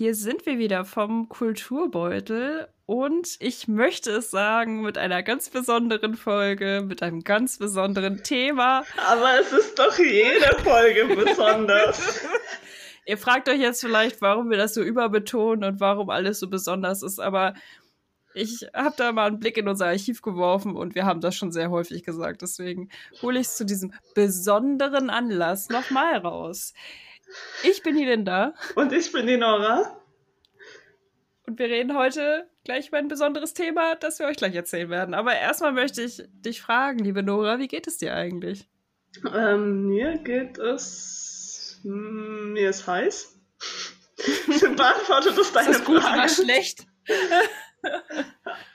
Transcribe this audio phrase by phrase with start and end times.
[0.00, 6.14] hier sind wir wieder vom Kulturbeutel und ich möchte es sagen mit einer ganz besonderen
[6.14, 8.82] Folge, mit einem ganz besonderen Thema.
[8.96, 12.18] Aber es ist doch jede Folge besonders.
[13.04, 17.02] Ihr fragt euch jetzt vielleicht, warum wir das so überbetonen und warum alles so besonders
[17.02, 17.52] ist, aber
[18.32, 21.52] ich habe da mal einen Blick in unser Archiv geworfen und wir haben das schon
[21.52, 22.40] sehr häufig gesagt.
[22.40, 22.88] Deswegen
[23.20, 26.72] hole ich es zu diesem besonderen Anlass nochmal raus.
[27.62, 28.54] Ich bin die Linda.
[28.74, 29.96] Und ich bin die Nora.
[31.46, 35.14] Und wir reden heute gleich über ein besonderes Thema, das wir euch gleich erzählen werden.
[35.14, 38.68] Aber erstmal möchte ich dich fragen, liebe Nora, wie geht es dir eigentlich?
[39.34, 41.80] Ähm, mir geht es.
[41.82, 43.36] Hm, mir ist heiß.
[44.76, 46.18] Beantwortet das deine ist das gut Frage?
[46.18, 46.86] oder schlecht?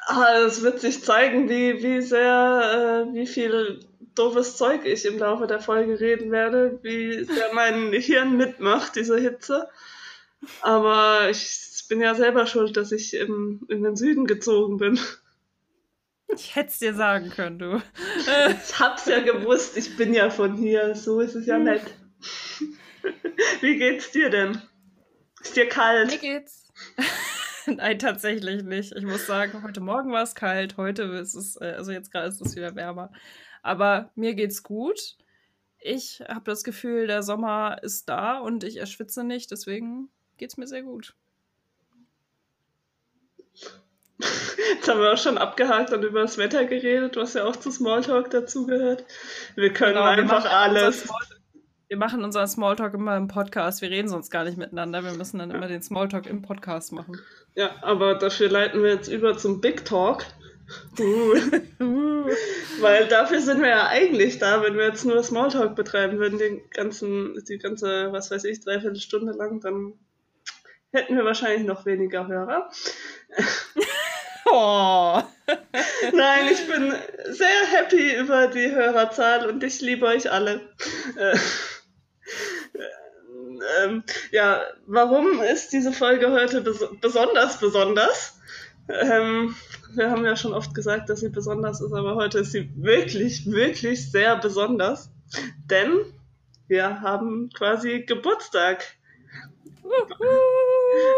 [0.07, 3.79] ah, es wird sich zeigen, wie, wie sehr, äh, wie viel
[4.15, 9.17] doofes Zeug ich im Laufe der Folge reden werde, wie sehr mein Hirn mitmacht, diese
[9.17, 9.69] Hitze.
[10.61, 14.99] Aber ich bin ja selber schuld, dass ich im, in den Süden gezogen bin.
[16.33, 17.81] Ich hätte es dir sagen können, du.
[18.19, 21.83] Ich hab's ja gewusst, ich bin ja von hier, so ist es ja nett.
[23.61, 24.61] Wie geht's dir denn?
[25.41, 26.09] Ist dir kalt?
[26.09, 26.73] Mir geht's.
[27.67, 28.93] Nein, tatsächlich nicht.
[28.95, 32.27] Ich muss sagen, heute Morgen war es kalt, heute ist es, äh, also jetzt gerade
[32.27, 33.11] ist es wieder wärmer.
[33.65, 35.17] Aber mir geht's gut.
[35.79, 40.67] Ich habe das Gefühl, der Sommer ist da und ich erschwitze nicht, deswegen geht's mir
[40.67, 41.15] sehr gut.
[44.19, 47.71] Jetzt haben wir auch schon abgehakt und über das Wetter geredet, was ja auch zu
[47.71, 49.03] Smalltalk dazugehört.
[49.55, 51.09] Wir können genau, einfach wir alles.
[51.87, 53.81] Wir machen unseren Smalltalk immer im Podcast.
[53.81, 55.03] Wir reden sonst gar nicht miteinander.
[55.03, 57.19] Wir müssen dann immer den Smalltalk im Podcast machen.
[57.55, 60.25] Ja, aber dafür leiten wir jetzt über zum Big Talk.
[62.79, 66.69] Weil dafür sind wir ja eigentlich da, wenn wir jetzt nur Smalltalk betreiben würden, den
[66.71, 69.93] ganzen, die ganze, was weiß ich, dreiviertel Stunde lang, dann
[70.91, 72.69] hätten wir wahrscheinlich noch weniger Hörer.
[74.45, 75.21] oh.
[76.13, 76.93] Nein, ich bin
[77.29, 80.61] sehr happy über die Hörerzahl und ich liebe euch alle.
[81.17, 81.37] Äh,
[83.83, 88.34] ähm, ja, warum ist diese Folge heute bes besonders besonders?
[88.87, 89.55] Ähm,
[89.93, 93.49] wir haben ja schon oft gesagt, dass sie besonders ist, aber heute ist sie wirklich,
[93.49, 95.09] wirklich sehr besonders.
[95.69, 95.99] Denn
[96.67, 98.83] wir haben quasi Geburtstag.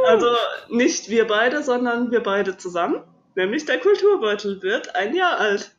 [0.05, 0.27] Also
[0.69, 3.03] nicht wir beide, sondern wir beide zusammen.
[3.35, 5.71] Nämlich der Kulturbeutel wird ein Jahr alt.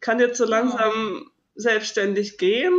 [0.00, 2.74] Kann jetzt so langsam selbstständig gehen.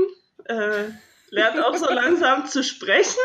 [0.45, 0.85] Äh,
[1.29, 3.19] lernt auch so langsam zu sprechen.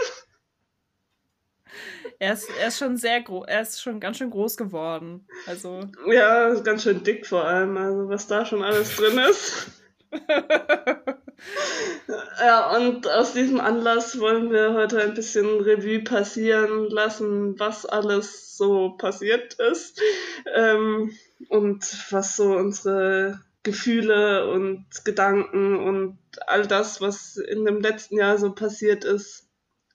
[2.18, 5.26] Er ist, er ist schon sehr groß, er ist schon ganz schön groß geworden.
[5.46, 5.80] Also.
[6.06, 9.70] Ja, ganz schön dick vor allem, also was da schon alles drin ist.
[12.40, 18.56] ja, und aus diesem Anlass wollen wir heute ein bisschen Revue passieren lassen, was alles
[18.56, 20.00] so passiert ist
[20.54, 21.12] ähm,
[21.48, 28.38] und was so unsere Gefühle und Gedanken und all das, was in dem letzten Jahr
[28.38, 29.48] so passiert ist,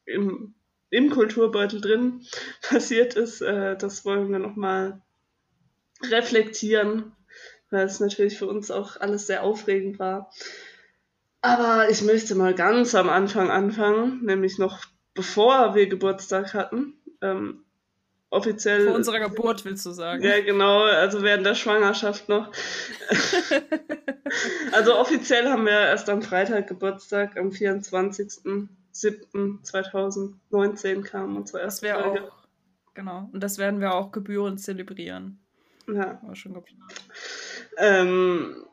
[0.06, 0.56] im
[0.90, 2.26] im Kulturbeutel drin
[2.62, 5.02] passiert ist, äh, das wollen wir nochmal
[6.04, 7.12] reflektieren,
[7.70, 10.32] weil es natürlich für uns auch alles sehr aufregend war.
[11.42, 16.94] Aber ich möchte mal ganz am Anfang anfangen, nämlich noch bevor wir Geburtstag hatten.
[17.22, 17.64] Ähm,
[18.30, 18.86] offiziell.
[18.88, 20.24] Vor unserer Geburt willst du sagen.
[20.24, 22.52] Ja, genau, also während der Schwangerschaft noch.
[24.72, 28.68] also offiziell haben wir erst am Freitag Geburtstag, am 24.
[29.02, 32.28] 7.2019 kam unsere erste das Folge.
[32.28, 32.48] Auch,
[32.94, 35.40] genau, und das werden wir auch gebührend zelebrieren.
[35.88, 36.20] Ja.
[36.22, 36.94] War schon geplant.
[37.78, 38.66] Ähm,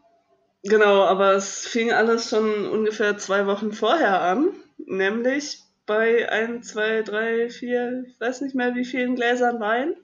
[0.62, 4.48] genau, aber es fing alles schon ungefähr zwei Wochen vorher an,
[4.78, 9.94] nämlich bei ein, zwei, drei, vier, ich weiß nicht mehr wie vielen Gläsern Wein.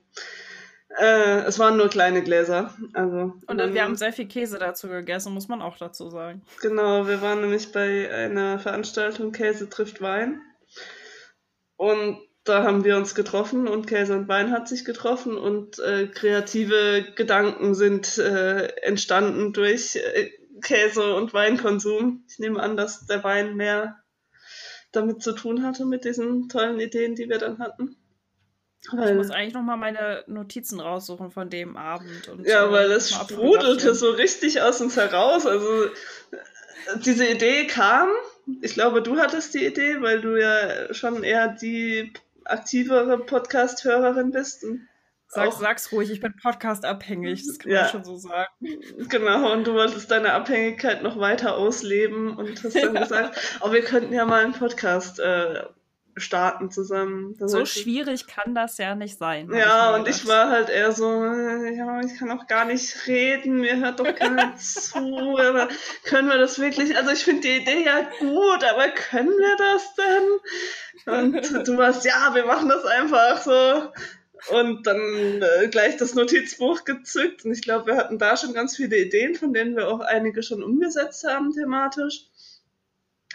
[0.99, 2.75] Äh, es waren nur kleine Gläser.
[2.93, 6.43] Also, und dann, wir haben sehr viel Käse dazu gegessen, muss man auch dazu sagen.
[6.61, 10.41] Genau, wir waren nämlich bei einer Veranstaltung Käse trifft Wein.
[11.77, 16.09] Und da haben wir uns getroffen und Käse und Wein hat sich getroffen und äh,
[16.09, 20.31] kreative Gedanken sind äh, entstanden durch äh,
[20.61, 22.25] Käse- und Weinkonsum.
[22.29, 24.03] Ich nehme an, dass der Wein mehr
[24.91, 27.97] damit zu tun hatte mit diesen tollen Ideen, die wir dann hatten.
[28.91, 32.29] Weil, ich muss eigentlich noch mal meine Notizen raussuchen von dem Abend.
[32.29, 35.47] Und, ja, weil es sprudelte so richtig aus uns heraus.
[35.47, 35.89] Also
[37.05, 38.09] diese Idee kam,
[38.61, 42.13] ich glaube, du hattest die Idee, weil du ja schon eher die
[42.45, 44.65] aktivere Podcast-Hörerin bist.
[45.29, 48.53] Sag, sag's ruhig, ich bin Podcast-abhängig, das kann ja, man schon so sagen.
[49.09, 53.83] Genau, und du wolltest deine Abhängigkeit noch weiter ausleben und hast dann gesagt, oh, wir
[53.83, 55.63] könnten ja mal einen Podcast äh,
[56.17, 57.37] starten zusammen.
[57.39, 59.51] Das so schwierig kann das ja nicht sein.
[59.53, 63.61] Ja, ich und ich war halt eher so, ja, ich kann auch gar nicht reden,
[63.61, 65.69] mir hört doch keiner zu, aber
[66.05, 69.95] können wir das wirklich, also ich finde die Idee ja gut, aber können wir das
[69.95, 70.39] denn?
[71.07, 73.93] Und du warst, ja, wir machen das einfach so.
[74.51, 77.45] Und dann äh, gleich das Notizbuch gezückt.
[77.45, 80.43] Und ich glaube, wir hatten da schon ganz viele Ideen, von denen wir auch einige
[80.43, 82.27] schon umgesetzt haben thematisch.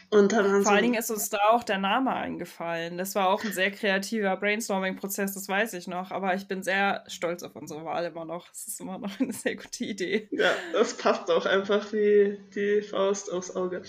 [0.09, 2.97] Und dann Vor so allen Dingen ist uns da auch der Name eingefallen.
[2.97, 6.11] Das war auch ein sehr kreativer Brainstorming-Prozess, das weiß ich noch.
[6.11, 8.47] Aber ich bin sehr stolz auf unsere Wahl immer noch.
[8.51, 10.29] Es ist immer noch eine sehr gute Idee.
[10.31, 13.81] Ja, das passt auch einfach wie die Faust aufs Auge.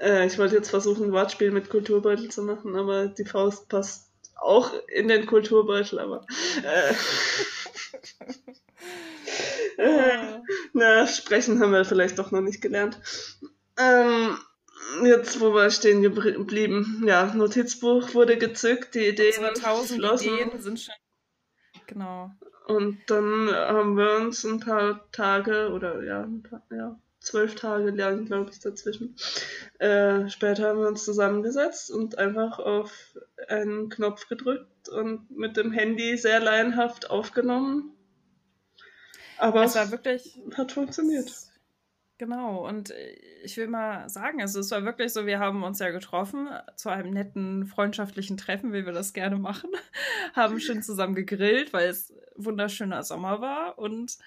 [0.00, 4.10] Äh, ich wollte jetzt versuchen, ein Wortspiel mit Kulturbeutel zu machen, aber die Faust passt
[4.36, 6.24] auch in den Kulturbeutel, aber.
[6.64, 6.94] Äh,
[9.82, 10.40] äh,
[10.72, 12.98] na, sprechen haben wir vielleicht doch noch nicht gelernt.
[13.78, 14.38] Ähm,
[15.04, 17.04] jetzt, wo wir stehen geblieben.
[17.06, 19.32] Ja, Notizbuch wurde gezückt, die Ideen.
[19.38, 20.94] Unsere tausend Ideen sind schon.
[21.86, 22.30] Genau.
[22.66, 27.90] Und dann haben wir uns ein paar Tage oder ja, ein paar, ja zwölf Tage
[27.90, 29.16] lernen, glaube ich, dazwischen.
[29.78, 33.16] Äh, später haben wir uns zusammengesetzt und einfach auf
[33.48, 37.94] einen Knopf gedrückt und mit dem Handy sehr laienhaft aufgenommen.
[39.38, 40.38] Aber es war wirklich.
[40.54, 41.32] Hat funktioniert.
[42.18, 45.78] Genau, und äh, ich will mal sagen, also es war wirklich so, wir haben uns
[45.78, 49.70] ja getroffen zu einem netten, freundschaftlichen Treffen, wie wir das gerne machen,
[50.34, 54.18] haben schön zusammen gegrillt, weil es wunderschöner Sommer war und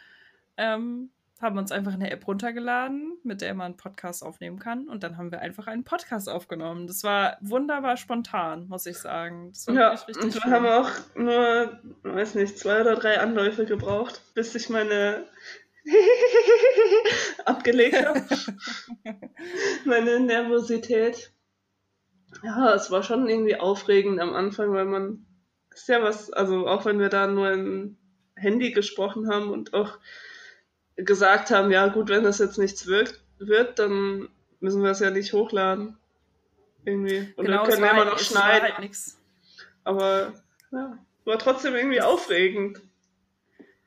[0.58, 1.10] ähm,
[1.42, 4.88] haben uns einfach eine App runtergeladen, mit der man einen Podcast aufnehmen kann.
[4.88, 6.88] Und dann haben wir einfach einen Podcast aufgenommen.
[6.88, 9.52] Das war wunderbar spontan, muss ich sagen.
[9.68, 10.52] ja, richtig und wir schön.
[10.52, 15.26] haben auch nur, weiß nicht, zwei oder drei Anläufe gebraucht, bis ich meine
[17.46, 18.24] abgelegt habe.
[19.86, 21.32] Meine Nervosität.
[22.44, 25.26] Ja, es war schon irgendwie aufregend am Anfang, weil man
[25.72, 27.98] ist ja was, also auch wenn wir da nur ein
[28.36, 29.98] Handy gesprochen haben und auch
[30.96, 34.30] gesagt haben, ja gut, wenn das jetzt nichts wird, wird dann
[34.60, 35.98] müssen wir es ja nicht hochladen.
[36.86, 37.34] Irgendwie.
[37.36, 38.78] Und genau, wir können ja immer noch halt schneiden.
[38.78, 38.98] Halt
[39.84, 40.34] Aber
[40.72, 42.82] ja, war trotzdem irgendwie aufregend.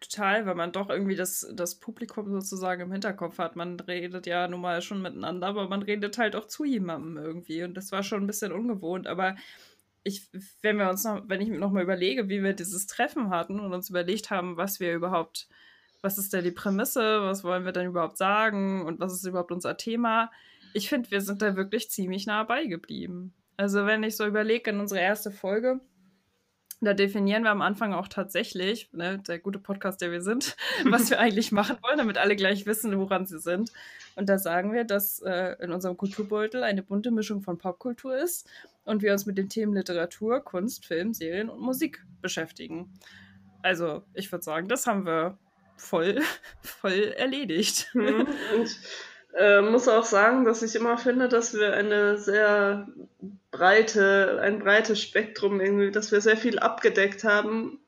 [0.01, 3.57] Total, weil man doch irgendwie das, das Publikum sozusagen im Hinterkopf hat.
[3.57, 7.65] Man redet ja nun mal schon miteinander, aber man redet halt auch zu jemandem irgendwie.
[7.65, 9.09] Und das war schon ein bisschen ungewohnt.
[9.09, 9.35] Aber
[10.05, 10.29] ich,
[10.63, 13.75] wenn wir uns noch, wenn ich noch mal überlege, wie wir dieses Treffen hatten und
[13.75, 15.49] uns überlegt haben, was wir überhaupt,
[16.01, 19.51] was ist denn die Prämisse, was wollen wir denn überhaupt sagen und was ist überhaupt
[19.51, 20.31] unser Thema,
[20.75, 23.35] ich finde, wir sind da wirklich ziemlich nah beigeblieben.
[23.57, 25.81] Also wenn ich so überlege in unsere erste Folge,
[26.81, 31.11] da definieren wir am Anfang auch tatsächlich, ne, der gute Podcast, der wir sind, was
[31.11, 33.73] wir eigentlich machen wollen, damit alle gleich wissen, woran sie sind.
[34.15, 38.49] Und da sagen wir, dass äh, in unserem Kulturbeutel eine bunte Mischung von Popkultur ist
[38.85, 42.93] und wir uns mit den Themen Literatur, Kunst, Film, Serien und Musik beschäftigen.
[43.63, 45.37] Also, ich würde sagen, das haben wir
[45.77, 46.21] voll,
[46.63, 47.91] voll erledigt.
[47.95, 48.29] Mhm.
[48.57, 48.79] Und
[49.39, 52.89] äh, muss auch sagen, dass ich immer finde, dass wir eine sehr
[53.53, 57.79] breite, ein breites Spektrum irgendwie, dass wir sehr viel abgedeckt haben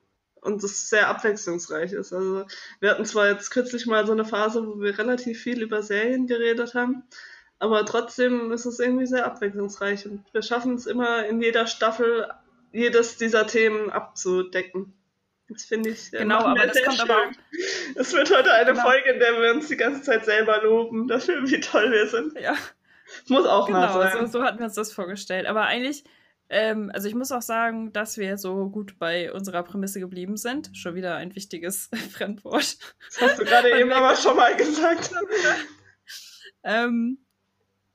[0.40, 2.12] und es sehr abwechslungsreich ist.
[2.12, 2.46] Also
[2.78, 6.26] wir hatten zwar jetzt kürzlich mal so eine Phase, wo wir relativ viel über Serien
[6.28, 7.02] geredet haben,
[7.58, 12.28] aber trotzdem ist es irgendwie sehr abwechslungsreich und wir schaffen es immer in jeder Staffel
[12.72, 14.94] jedes dieser Themen abzudecken.
[15.50, 16.10] Das finde ich.
[16.10, 17.10] Genau, aber das kommt schön.
[17.10, 17.30] aber.
[17.96, 18.82] Es wird heute eine genau.
[18.82, 22.38] Folge, in der wir uns die ganze Zeit selber loben, dafür, wie toll wir sind.
[22.38, 22.56] Ja.
[23.28, 24.26] Muss auch genau, mal sein.
[24.26, 25.46] So, so hatten wir uns das vorgestellt.
[25.46, 26.04] Aber eigentlich,
[26.48, 30.70] ähm, also ich muss auch sagen, dass wir so gut bei unserer Prämisse geblieben sind.
[30.76, 32.78] Schon wieder ein wichtiges Fremdwort.
[33.08, 35.10] Das hast du gerade eben aber schon mal gesagt.
[36.64, 37.18] ähm,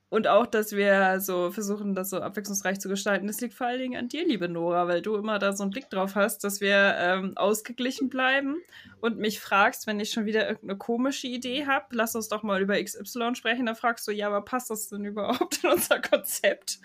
[0.09, 3.27] und auch, dass wir so versuchen, das so abwechslungsreich zu gestalten.
[3.27, 5.71] Das liegt vor allen Dingen an dir, liebe Nora, weil du immer da so einen
[5.71, 8.57] Blick drauf hast, dass wir ähm, ausgeglichen bleiben
[9.01, 12.61] und mich fragst, wenn ich schon wieder irgendeine komische Idee habe, lass uns doch mal
[12.61, 13.65] über XY sprechen.
[13.65, 16.79] Da fragst du, ja, aber passt das denn überhaupt in unser Konzept?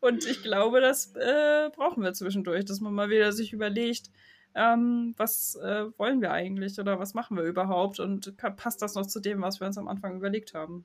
[0.00, 4.10] Und ich glaube, das äh, brauchen wir zwischendurch, dass man mal wieder sich überlegt,
[4.56, 9.06] ähm, was äh, wollen wir eigentlich oder was machen wir überhaupt und passt das noch
[9.06, 10.84] zu dem, was wir uns am Anfang überlegt haben?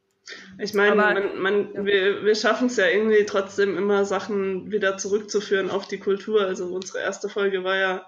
[0.58, 1.86] Ich meine, man, man, ja.
[1.86, 6.42] wir, wir schaffen es ja irgendwie trotzdem immer Sachen wieder zurückzuführen auf die Kultur.
[6.42, 8.08] Also unsere erste Folge war ja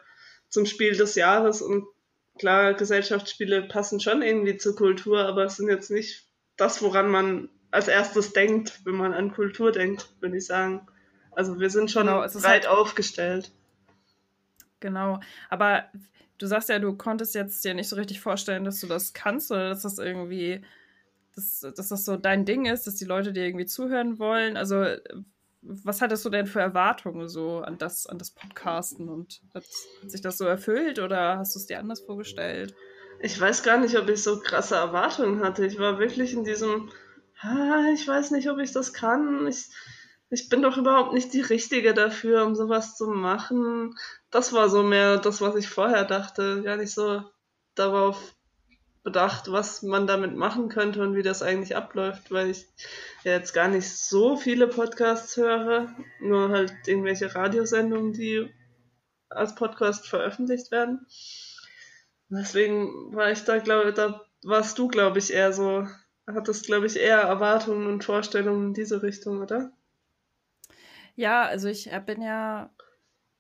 [0.50, 1.86] zum Spiel des Jahres und
[2.40, 7.50] klar, Gesellschaftsspiele passen schon irgendwie zur Kultur, aber es sind jetzt nicht das, woran man
[7.72, 10.88] als erstes denkt, wenn man an Kultur denkt, würde ich sagen.
[11.32, 13.52] Also wir sind schon genau, breit halt aufgestellt.
[14.80, 15.20] Genau,
[15.50, 15.86] aber
[16.38, 19.52] du sagst ja, du konntest jetzt dir nicht so richtig vorstellen, dass du das kannst
[19.52, 20.64] oder dass das irgendwie
[21.38, 24.58] dass, dass das so dein Ding ist, dass die Leute dir irgendwie zuhören wollen.
[24.58, 24.86] Also
[25.62, 29.66] was hattest du denn für Erwartungen so an das, an das Podcasten und hat,
[30.02, 32.76] hat sich das so erfüllt oder hast du es dir anders vorgestellt?
[33.20, 35.66] Ich weiß gar nicht, ob ich so krasse Erwartungen hatte.
[35.66, 36.90] Ich war wirklich in diesem,
[37.42, 39.48] ah, ich weiß nicht, ob ich das kann.
[39.48, 39.70] Ich,
[40.30, 43.96] ich bin doch überhaupt nicht die Richtige dafür, um sowas zu machen.
[44.30, 46.62] Das war so mehr das, was ich vorher dachte.
[46.64, 47.24] Gar nicht so
[47.76, 48.37] darauf
[49.08, 52.68] bedacht, was man damit machen könnte und wie das eigentlich abläuft, weil ich
[53.24, 58.54] ja jetzt gar nicht so viele Podcasts höre, nur halt irgendwelche Radiosendungen, die
[59.30, 61.08] als Podcast veröffentlicht werden.
[62.28, 65.88] Deswegen war ich da, glaube da warst du, glaube ich, eher so,
[66.28, 69.72] hattest, glaube ich, eher Erwartungen und Vorstellungen in diese Richtung, oder?
[71.16, 72.72] Ja, also ich bin ja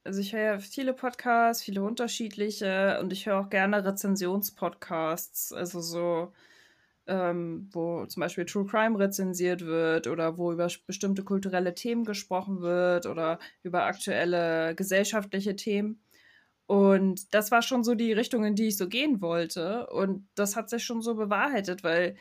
[0.07, 5.81] also ich höre ja viele Podcasts, viele unterschiedliche und ich höre auch gerne Rezensionspodcasts, also
[5.81, 6.33] so,
[7.07, 12.61] ähm, wo zum Beispiel True Crime rezensiert wird oder wo über bestimmte kulturelle Themen gesprochen
[12.61, 16.01] wird oder über aktuelle gesellschaftliche Themen.
[16.67, 19.87] Und das war schon so die Richtung, in die ich so gehen wollte.
[19.87, 22.15] Und das hat sich schon so bewahrheitet, weil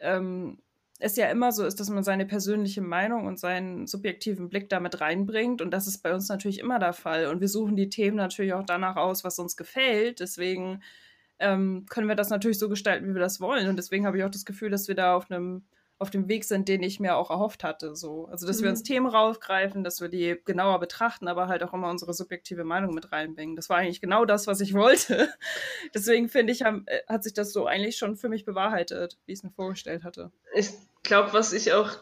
[0.00, 0.58] ähm,
[0.98, 5.00] es ja immer so ist, dass man seine persönliche Meinung und seinen subjektiven Blick damit
[5.00, 5.60] reinbringt.
[5.60, 7.26] Und das ist bei uns natürlich immer der Fall.
[7.26, 10.20] Und wir suchen die Themen natürlich auch danach aus, was uns gefällt.
[10.20, 10.82] Deswegen
[11.40, 13.68] ähm, können wir das natürlich so gestalten, wie wir das wollen.
[13.68, 15.64] Und deswegen habe ich auch das Gefühl, dass wir da auf einem
[16.04, 17.96] auf dem Weg sind, den ich mir auch erhofft hatte.
[17.96, 18.26] So.
[18.26, 18.64] Also, dass mhm.
[18.64, 22.62] wir uns Themen rausgreifen, dass wir die genauer betrachten, aber halt auch immer unsere subjektive
[22.62, 23.56] Meinung mit reinbringen.
[23.56, 25.32] Das war eigentlich genau das, was ich wollte.
[25.94, 29.32] Deswegen finde ich, haben, äh, hat sich das so eigentlich schon für mich bewahrheitet, wie
[29.32, 30.30] ich es mir vorgestellt hatte.
[30.54, 30.70] Ich
[31.02, 31.96] glaube, was ich auch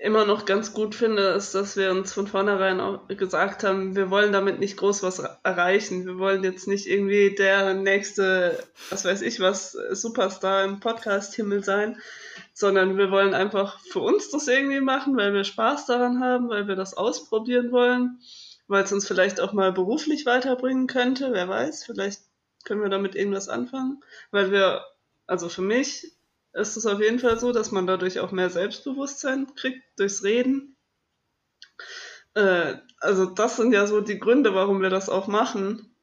[0.00, 4.10] immer noch ganz gut finde, ist, dass wir uns von vornherein auch gesagt haben, wir
[4.10, 6.06] wollen damit nicht groß was erreichen.
[6.06, 12.00] Wir wollen jetzt nicht irgendwie der nächste, was weiß ich was, Superstar im Podcast-Himmel sein,
[12.58, 16.66] sondern wir wollen einfach für uns das irgendwie machen, weil wir Spaß daran haben, weil
[16.66, 18.18] wir das ausprobieren wollen,
[18.66, 22.22] weil es uns vielleicht auch mal beruflich weiterbringen könnte, wer weiß, vielleicht
[22.64, 24.86] können wir damit irgendwas anfangen, weil wir,
[25.26, 26.16] also für mich
[26.54, 30.76] ist es auf jeden Fall so, dass man dadurch auch mehr Selbstbewusstsein kriegt durchs Reden.
[32.32, 35.94] Äh, also das sind ja so die Gründe, warum wir das auch machen.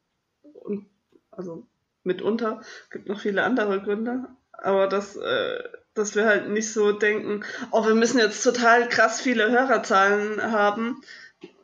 [0.42, 0.86] Und
[1.32, 1.66] also
[2.04, 7.44] mitunter gibt noch viele andere Gründe, aber dass, äh, dass wir halt nicht so denken,
[7.70, 11.00] oh, wir müssen jetzt total krass viele Hörerzahlen haben,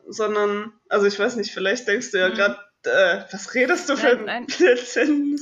[0.07, 2.33] sondern, also ich weiß nicht, vielleicht denkst du ja mhm.
[2.33, 5.39] gerade, äh, was redest du für nein, Blödsinn?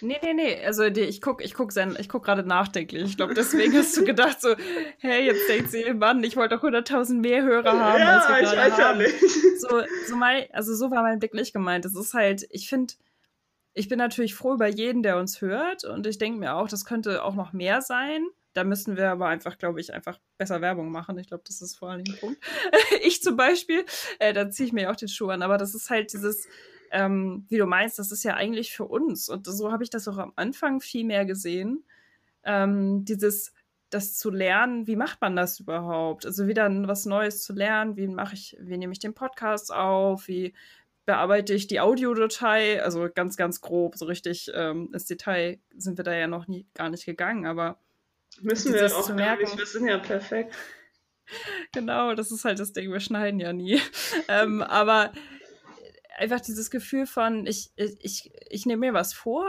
[0.00, 0.64] Nee, nee, nee.
[0.64, 3.04] Also die, ich gucke ich guck ich guck gerade nachdenklich.
[3.04, 4.56] Ich glaube, deswegen hast du gedacht so,
[4.98, 8.40] hey, jetzt denkt sie, Mann, ich wollte doch 100.000 mehr Hörer haben, ja, als wir
[8.40, 9.00] ich weiß haben.
[9.00, 9.20] Ja nicht.
[9.60, 11.84] So, so mein, also so war mein Blick nicht gemeint.
[11.84, 12.94] Es ist halt, ich finde,
[13.76, 16.86] ich bin natürlich froh über jeden, der uns hört und ich denke mir auch, das
[16.86, 18.26] könnte auch noch mehr sein.
[18.54, 21.18] Da müssen wir aber einfach, glaube ich, einfach besser Werbung machen.
[21.18, 22.42] Ich glaube, das ist vor allem ein Punkt.
[23.02, 23.84] ich zum Beispiel,
[24.18, 26.48] äh, da ziehe ich mir auch den Schuh an, aber das ist halt dieses,
[26.90, 29.28] ähm, wie du meinst, das ist ja eigentlich für uns.
[29.28, 31.84] Und so habe ich das auch am Anfang viel mehr gesehen.
[32.44, 33.52] Ähm, dieses,
[33.90, 36.24] das zu lernen, wie macht man das überhaupt?
[36.24, 40.28] Also wieder was Neues zu lernen, wie mache ich, wie nehme ich den Podcast auf,
[40.28, 40.54] wie
[41.06, 46.04] bearbeite ich die Audiodatei, also ganz, ganz grob, so richtig ähm, ins Detail sind wir
[46.04, 47.78] da ja noch nie gar nicht gegangen, aber
[48.42, 50.54] Müssen wir auch gar nicht, wir sind ja perfekt.
[51.72, 53.80] Genau, das ist halt das Ding, wir schneiden ja nie.
[54.28, 55.10] ähm, aber
[56.16, 59.44] einfach dieses Gefühl von, ich, ich, ich nehme mir was vor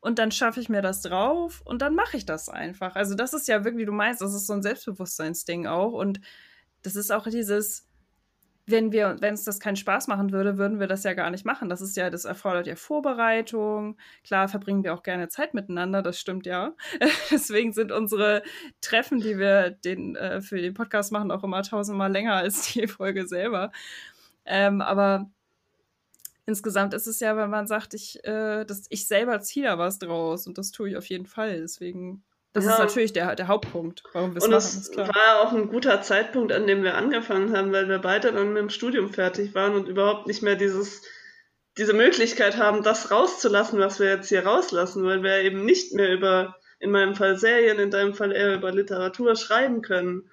[0.00, 2.96] und dann schaffe ich mir das drauf und dann mache ich das einfach.
[2.96, 6.20] Also das ist ja wirklich, wie du meinst, das ist so ein Selbstbewusstseinsding auch und
[6.82, 7.86] das ist auch dieses,
[8.66, 11.44] wenn wir, wenn es das keinen Spaß machen würde, würden wir das ja gar nicht
[11.44, 11.68] machen.
[11.68, 13.96] Das ist ja, das erfordert ja Vorbereitung.
[14.24, 16.74] Klar verbringen wir auch gerne Zeit miteinander, das stimmt ja.
[17.30, 18.42] Deswegen sind unsere
[18.80, 22.86] Treffen, die wir den, äh, für den Podcast machen, auch immer tausendmal länger als die
[22.88, 23.72] Folge selber.
[24.44, 25.28] Ähm, aber
[26.46, 29.98] insgesamt ist es ja, wenn man sagt, ich, äh, dass ich selber ziehe da was
[29.98, 31.60] draus und das tue ich auf jeden Fall.
[31.60, 32.22] Deswegen
[32.52, 32.72] das ja.
[32.72, 34.56] ist natürlich der, der Hauptpunkt, warum wir es machen.
[34.56, 38.52] Es war auch ein guter Zeitpunkt, an dem wir angefangen haben, weil wir beide dann
[38.52, 41.02] mit dem Studium fertig waren und überhaupt nicht mehr dieses,
[41.78, 46.12] diese Möglichkeit haben, das rauszulassen, was wir jetzt hier rauslassen, weil wir eben nicht mehr
[46.12, 50.28] über, in meinem Fall Serien, in deinem Fall eher über Literatur schreiben können.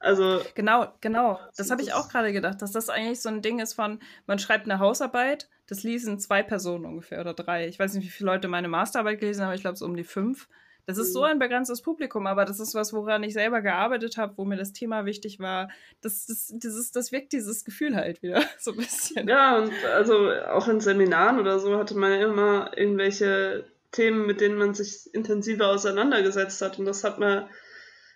[0.00, 1.38] Also genau, genau.
[1.56, 4.40] Das habe ich auch gerade gedacht, dass das eigentlich so ein Ding ist von, man
[4.40, 7.68] schreibt eine Hausarbeit, das lesen zwei Personen ungefähr oder drei.
[7.68, 9.96] Ich weiß nicht, wie viele Leute meine Masterarbeit gelesen haben, aber ich glaube, es um
[9.96, 10.48] die fünf.
[10.86, 11.26] Das ist so mhm.
[11.26, 14.72] ein begrenztes Publikum, aber das ist was, woran ich selber gearbeitet habe, wo mir das
[14.72, 15.70] Thema wichtig war.
[16.02, 19.26] Das, das, dieses, das wirkt dieses Gefühl halt wieder so ein bisschen.
[19.26, 24.58] Ja, und also auch in Seminaren oder so hatte man immer irgendwelche Themen, mit denen
[24.58, 26.78] man sich intensiver auseinandergesetzt hat.
[26.78, 27.48] Und das hat man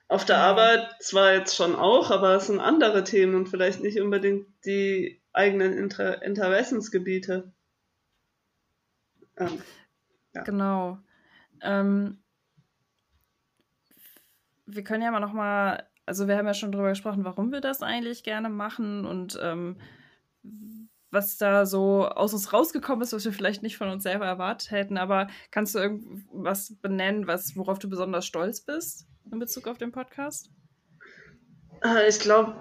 [0.09, 4.01] Auf der Arbeit zwar jetzt schon auch, aber es sind andere Themen und vielleicht nicht
[4.01, 7.53] unbedingt die eigenen Inter Interessensgebiete.
[9.37, 9.63] Ähm,
[10.35, 10.43] ja.
[10.43, 10.99] Genau.
[11.63, 12.23] Ähm,
[14.69, 17.61] wir können ja mal noch mal, also wir haben ja schon drüber gesprochen, warum wir
[17.61, 19.77] das eigentlich gerne machen und ähm,
[21.11, 24.71] was da so aus uns rausgekommen ist, was wir vielleicht nicht von uns selber erwartet
[24.71, 24.99] hätten.
[24.99, 29.91] Aber kannst du irgendwas benennen, was, worauf du besonders stolz bist in Bezug auf den
[29.91, 30.51] Podcast?
[31.83, 32.55] Äh, ich glaube,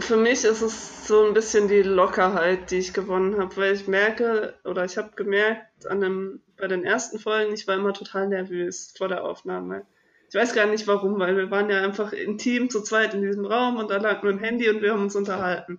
[0.00, 3.86] für mich ist es so ein bisschen die Lockerheit, die ich gewonnen habe, weil ich
[3.86, 8.28] merke oder ich habe gemerkt an dem, bei den ersten Folgen, ich war immer total
[8.28, 9.86] nervös vor der Aufnahme.
[10.28, 13.46] Ich weiß gar nicht warum, weil wir waren ja einfach intim zu zweit in diesem
[13.46, 15.78] Raum und da lag nur ein Handy und wir haben uns unterhalten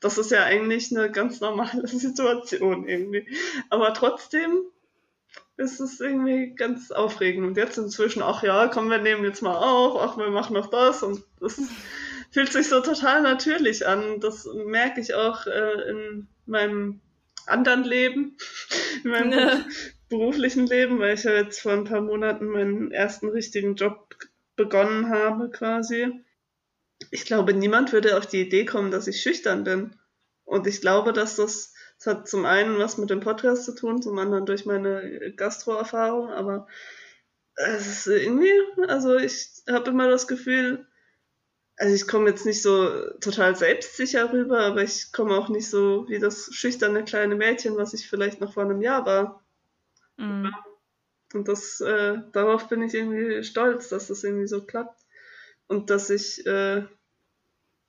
[0.00, 3.28] das ist ja eigentlich eine ganz normale Situation irgendwie.
[3.70, 4.62] Aber trotzdem
[5.56, 7.46] ist es irgendwie ganz aufregend.
[7.46, 10.68] Und jetzt inzwischen, ach ja, komm, wir nehmen jetzt mal auf, ach, wir machen noch
[10.68, 11.02] das.
[11.02, 11.60] Und das
[12.30, 14.20] fühlt sich so total natürlich an.
[14.20, 17.00] Das merke ich auch äh, in meinem
[17.46, 18.36] anderen Leben,
[19.02, 19.64] in meinem ja.
[20.08, 24.14] Beruflichen Leben, weil ich ja jetzt vor ein paar Monaten meinen ersten richtigen Job
[24.56, 26.24] begonnen habe quasi
[27.10, 29.94] ich glaube, niemand würde auf die Idee kommen, dass ich schüchtern bin.
[30.44, 34.02] Und ich glaube, dass das, das hat zum einen was mit dem Podcast zu tun,
[34.02, 36.66] zum anderen durch meine Gastro-Erfahrung, aber
[37.54, 38.52] es ist irgendwie,
[38.86, 40.86] also ich habe immer das Gefühl,
[41.78, 42.88] also ich komme jetzt nicht so
[43.20, 47.94] total selbstsicher rüber, aber ich komme auch nicht so wie das schüchterne kleine Mädchen, was
[47.94, 49.45] ich vielleicht noch vor einem Jahr war.
[50.16, 50.54] Mhm.
[51.34, 55.00] Und das, äh, darauf bin ich irgendwie stolz, dass das irgendwie so klappt
[55.66, 56.84] und dass ich, äh,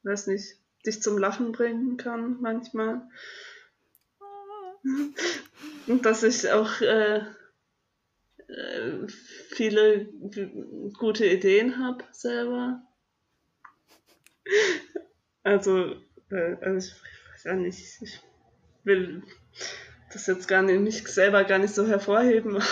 [0.04, 3.02] weiß nicht, dich zum Lachen bringen kann manchmal.
[5.88, 7.22] Und dass ich auch äh,
[8.48, 9.08] äh,
[9.50, 10.06] viele
[10.98, 12.82] gute Ideen habe selber.
[15.44, 15.96] Also,
[16.32, 18.22] äh, also ich weiß ja nicht, ich
[18.84, 19.24] will
[20.18, 22.62] das jetzt gar nicht, mich selber gar nicht so hervorheben.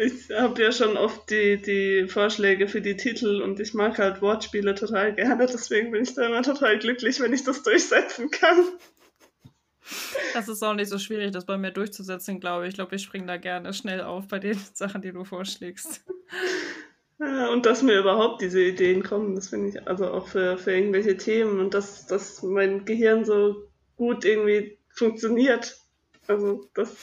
[0.00, 4.22] Ich habe ja schon oft die, die Vorschläge für die Titel und ich mag halt
[4.22, 8.64] Wortspiele total gerne, deswegen bin ich da immer total glücklich, wenn ich das durchsetzen kann.
[10.34, 12.68] Das ist auch nicht so schwierig, das bei mir durchzusetzen, glaube ich.
[12.68, 16.04] Ich glaube, ich springe da gerne schnell auf bei den Sachen, die du vorschlägst.
[17.18, 20.74] Ja, und dass mir überhaupt diese Ideen kommen, das finde ich also auch für, für
[20.74, 25.78] irgendwelche Themen und dass, dass mein Gehirn so gut irgendwie funktioniert.
[26.28, 26.94] Also, dass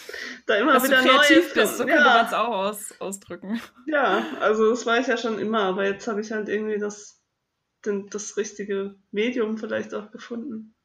[0.46, 3.60] da immer dass wieder du kreativ Neues bist, so könnte man es auch aus, ausdrücken.
[3.88, 7.24] Ja, also das war ich ja schon immer, aber jetzt habe ich halt irgendwie das,
[7.86, 10.76] den, das richtige Medium vielleicht auch gefunden.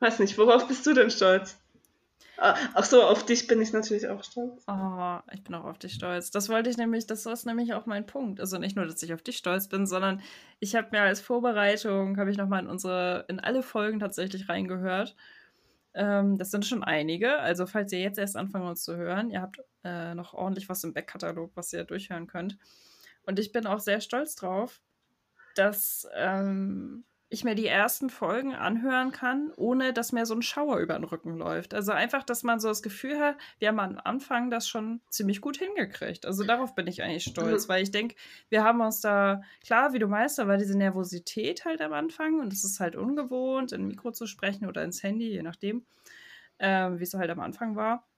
[0.00, 1.56] Weiß nicht, worauf bist du denn stolz?
[2.38, 4.64] Ah, ach so, auf dich bin ich natürlich auch stolz.
[4.68, 6.30] Oh, ich bin auch auf dich stolz.
[6.30, 8.40] Das wollte ich nämlich, das ist nämlich auch mein Punkt.
[8.40, 10.22] Also nicht nur, dass ich auf dich stolz bin, sondern
[10.60, 15.16] ich habe mir als Vorbereitung, habe ich nochmal in unsere, in alle Folgen tatsächlich reingehört
[15.98, 17.40] ähm, das sind schon einige.
[17.40, 20.84] Also, falls ihr jetzt erst anfangt, uns zu hören, ihr habt äh, noch ordentlich was
[20.84, 22.56] im Backkatalog, was ihr durchhören könnt.
[23.22, 24.80] Und ich bin auch sehr stolz drauf,
[25.56, 30.78] dass ähm, ich mir die ersten Folgen anhören kann, ohne dass mir so ein Schauer
[30.78, 31.74] über den Rücken läuft.
[31.74, 35.42] Also einfach, dass man so das Gefühl hat, wir haben am Anfang das schon ziemlich
[35.42, 36.24] gut hingekriegt.
[36.24, 37.72] Also darauf bin ich eigentlich stolz, mhm.
[37.72, 38.14] weil ich denke,
[38.48, 42.40] wir haben uns da, klar, wie du meinst, da war diese Nervosität halt am Anfang
[42.40, 45.84] und es ist halt ungewohnt, in Mikro zu sprechen oder ins Handy, je nachdem,
[46.56, 48.08] äh, wie es halt am Anfang war.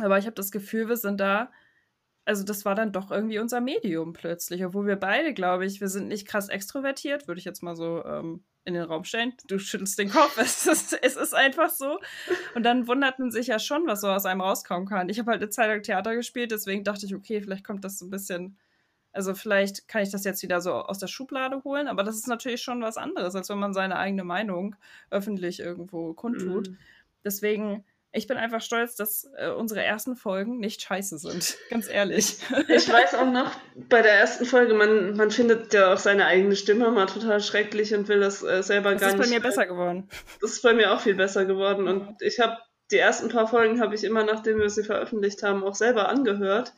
[0.00, 1.50] Aber ich habe das Gefühl, wir sind da
[2.24, 5.88] also das war dann doch irgendwie unser Medium plötzlich, obwohl wir beide, glaube ich, wir
[5.88, 9.34] sind nicht krass extrovertiert, würde ich jetzt mal so ähm, in den Raum stellen.
[9.46, 11.98] Du schüttelst den Kopf, es ist, es ist einfach so.
[12.54, 15.10] Und dann wundert man sich ja schon, was so aus einem rauskommen kann.
[15.10, 17.98] Ich habe halt eine Zeit lang Theater gespielt, deswegen dachte ich, okay, vielleicht kommt das
[17.98, 18.58] so ein bisschen,
[19.12, 22.26] also vielleicht kann ich das jetzt wieder so aus der Schublade holen, aber das ist
[22.26, 24.76] natürlich schon was anderes, als wenn man seine eigene Meinung
[25.10, 26.70] öffentlich irgendwo kundtut.
[26.70, 26.78] Mhm.
[27.22, 27.84] Deswegen
[28.14, 31.56] ich bin einfach stolz, dass äh, unsere ersten Folgen nicht scheiße sind.
[31.70, 32.38] Ganz ehrlich.
[32.68, 36.54] Ich weiß auch noch, bei der ersten Folge, man, man findet ja auch seine eigene
[36.54, 39.18] Stimme mal total schrecklich und will das äh, selber das gar nicht.
[39.18, 40.08] Das ist bei mir besser geworden.
[40.40, 41.88] Das ist bei mir auch viel besser geworden.
[41.88, 42.58] Und ich habe
[42.90, 46.72] die ersten paar Folgen habe ich immer, nachdem wir sie veröffentlicht haben, auch selber angehört.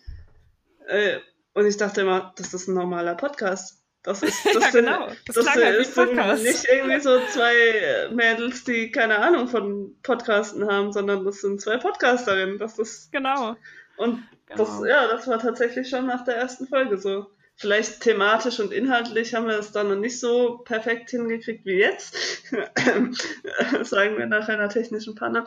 [0.86, 1.18] Äh,
[1.52, 3.82] und ich dachte immer, das ist ein normaler Podcast.
[4.06, 5.08] Das ist, das ja, genau.
[5.26, 6.14] Das, das halt sind
[6.44, 11.76] nicht irgendwie so zwei Mädels, die keine Ahnung von Podcasten haben, sondern das sind zwei
[11.76, 12.58] Podcasterinnen.
[12.58, 13.56] Das ist genau.
[13.96, 14.64] Und genau.
[14.64, 17.26] das, ja, das war tatsächlich schon nach der ersten Folge so.
[17.58, 22.14] Vielleicht thematisch und inhaltlich haben wir es dann noch nicht so perfekt hingekriegt wie jetzt.
[23.82, 25.46] Sagen wir nach einer technischen Panne.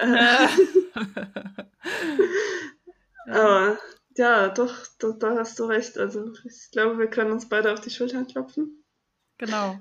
[3.30, 3.78] Aber
[4.16, 5.98] Ja, doch, da, da hast du recht.
[5.98, 8.84] Also ich glaube, wir können uns beide auf die Schultern klopfen.
[9.38, 9.78] Genau.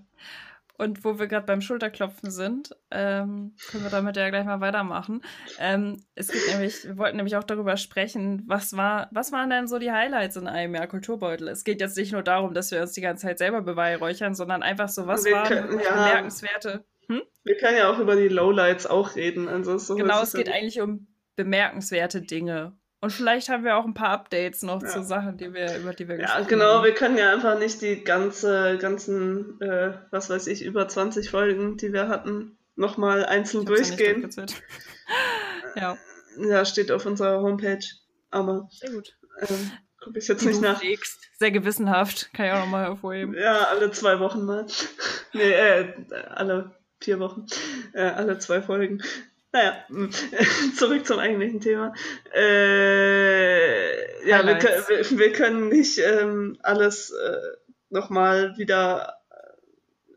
[0.78, 5.21] Und wo wir gerade beim Schulterklopfen sind, ähm, können wir damit ja gleich mal weitermachen.
[5.58, 9.67] Ähm, es gibt nämlich, wir wollten nämlich auch darüber sprechen, was war, was waren denn
[9.67, 11.48] so die Highlights in einem Jahr Kulturbeutel?
[11.48, 14.63] Es geht jetzt nicht nur darum, dass wir uns die ganze Zeit selber beweihräuchern, sondern
[14.63, 16.84] einfach so, was waren ja, bemerkenswerte.
[17.08, 17.21] Hm?
[17.45, 19.48] Wir können ja auch über die Lowlights auch reden.
[19.48, 22.78] Also so genau, es geht eigentlich um bemerkenswerte Dinge.
[23.01, 24.88] Und vielleicht haben wir auch ein paar Updates noch ja.
[24.88, 26.86] zu Sachen, die wir, über die wir Ja, genau, haben.
[26.86, 31.77] wir können ja einfach nicht die ganze, ganzen, äh, was weiß ich, über 20 Folgen,
[31.77, 34.29] die wir hatten, nochmal einzeln durchgehen.
[35.75, 35.97] ja.
[36.38, 37.86] Ja, steht auf unserer Homepage.
[38.31, 38.67] Aber.
[38.71, 39.15] Sehr gut.
[39.41, 39.71] Ähm,
[40.03, 40.81] gucke ich jetzt die nicht nach.
[40.81, 41.19] Legst.
[41.38, 43.36] Sehr gewissenhaft, kann ich auch nochmal hervorheben.
[43.36, 44.65] Ja, alle zwei Wochen mal.
[45.34, 45.93] nee, äh,
[46.29, 47.45] alle vier Wochen.
[47.93, 49.03] Äh, alle zwei Folgen.
[49.55, 49.85] Naja,
[50.75, 51.93] zurück zum eigentlichen Thema.
[52.35, 57.37] Äh, ja, wir, wir, wir, können nicht ähm, alles äh,
[57.89, 59.13] nochmal wieder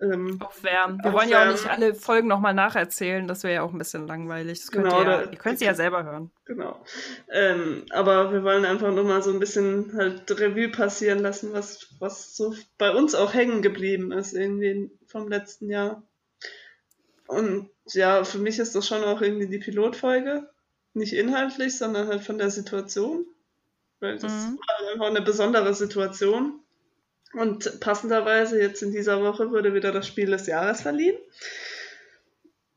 [0.01, 0.99] ähm, aufwärmen.
[0.99, 1.13] Wir aufwärmen.
[1.13, 4.59] wollen ja auch nicht alle Folgen nochmal nacherzählen, das wäre ja auch ein bisschen langweilig.
[4.59, 6.33] Das könnt genau, ihr, ihr könnt sie ja selber hören.
[6.45, 6.85] Genau.
[7.31, 12.35] Ähm, aber wir wollen einfach nochmal so ein bisschen halt Revue passieren lassen, was, was
[12.35, 16.03] so bei uns auch hängen geblieben ist, irgendwie vom letzten Jahr.
[17.29, 20.49] Und ja, für mich ist das schon auch irgendwie die Pilotfolge.
[20.95, 23.27] Nicht inhaltlich, sondern halt von der Situation.
[24.01, 24.59] Weil das mhm.
[24.59, 26.61] war einfach eine besondere Situation.
[27.35, 31.19] Und passenderweise jetzt in dieser Woche wurde wieder das Spiel des Jahres verliehen.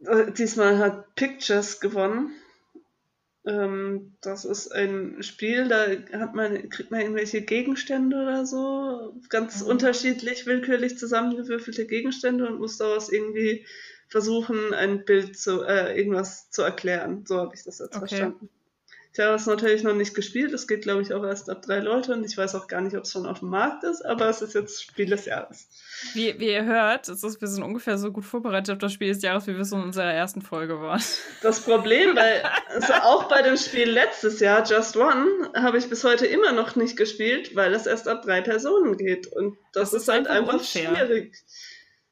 [0.05, 2.31] Äh, diesmal hat Pictures gewonnen.
[3.45, 5.85] Ähm, das ist ein Spiel, da
[6.19, 9.69] hat man, kriegt man irgendwelche Gegenstände oder so, ganz mhm.
[9.69, 13.65] unterschiedlich, willkürlich zusammengewürfelte Gegenstände und muss daraus irgendwie
[14.11, 17.23] versuchen, ein Bild zu, äh, irgendwas zu erklären.
[17.25, 18.07] So habe ich das jetzt okay.
[18.07, 18.49] verstanden.
[19.13, 20.53] Ich habe es natürlich noch nicht gespielt.
[20.53, 22.95] Es geht, glaube ich, auch erst ab drei Leute und ich weiß auch gar nicht,
[22.95, 25.67] ob es schon auf dem Markt ist, aber es ist jetzt Spiel des Jahres.
[26.13, 29.21] Wie, wie ihr hört, ist wir sind ungefähr so gut vorbereitet auf das Spiel des
[29.21, 31.03] Jahres, wie wir es in unserer ersten Folge waren.
[31.41, 32.41] Das Problem, weil
[32.73, 36.77] also auch bei dem Spiel letztes Jahr, Just One, habe ich bis heute immer noch
[36.77, 39.27] nicht gespielt, weil es erst ab drei Personen geht.
[39.27, 41.35] Und das, das ist, halt einfach, einfach schwierig.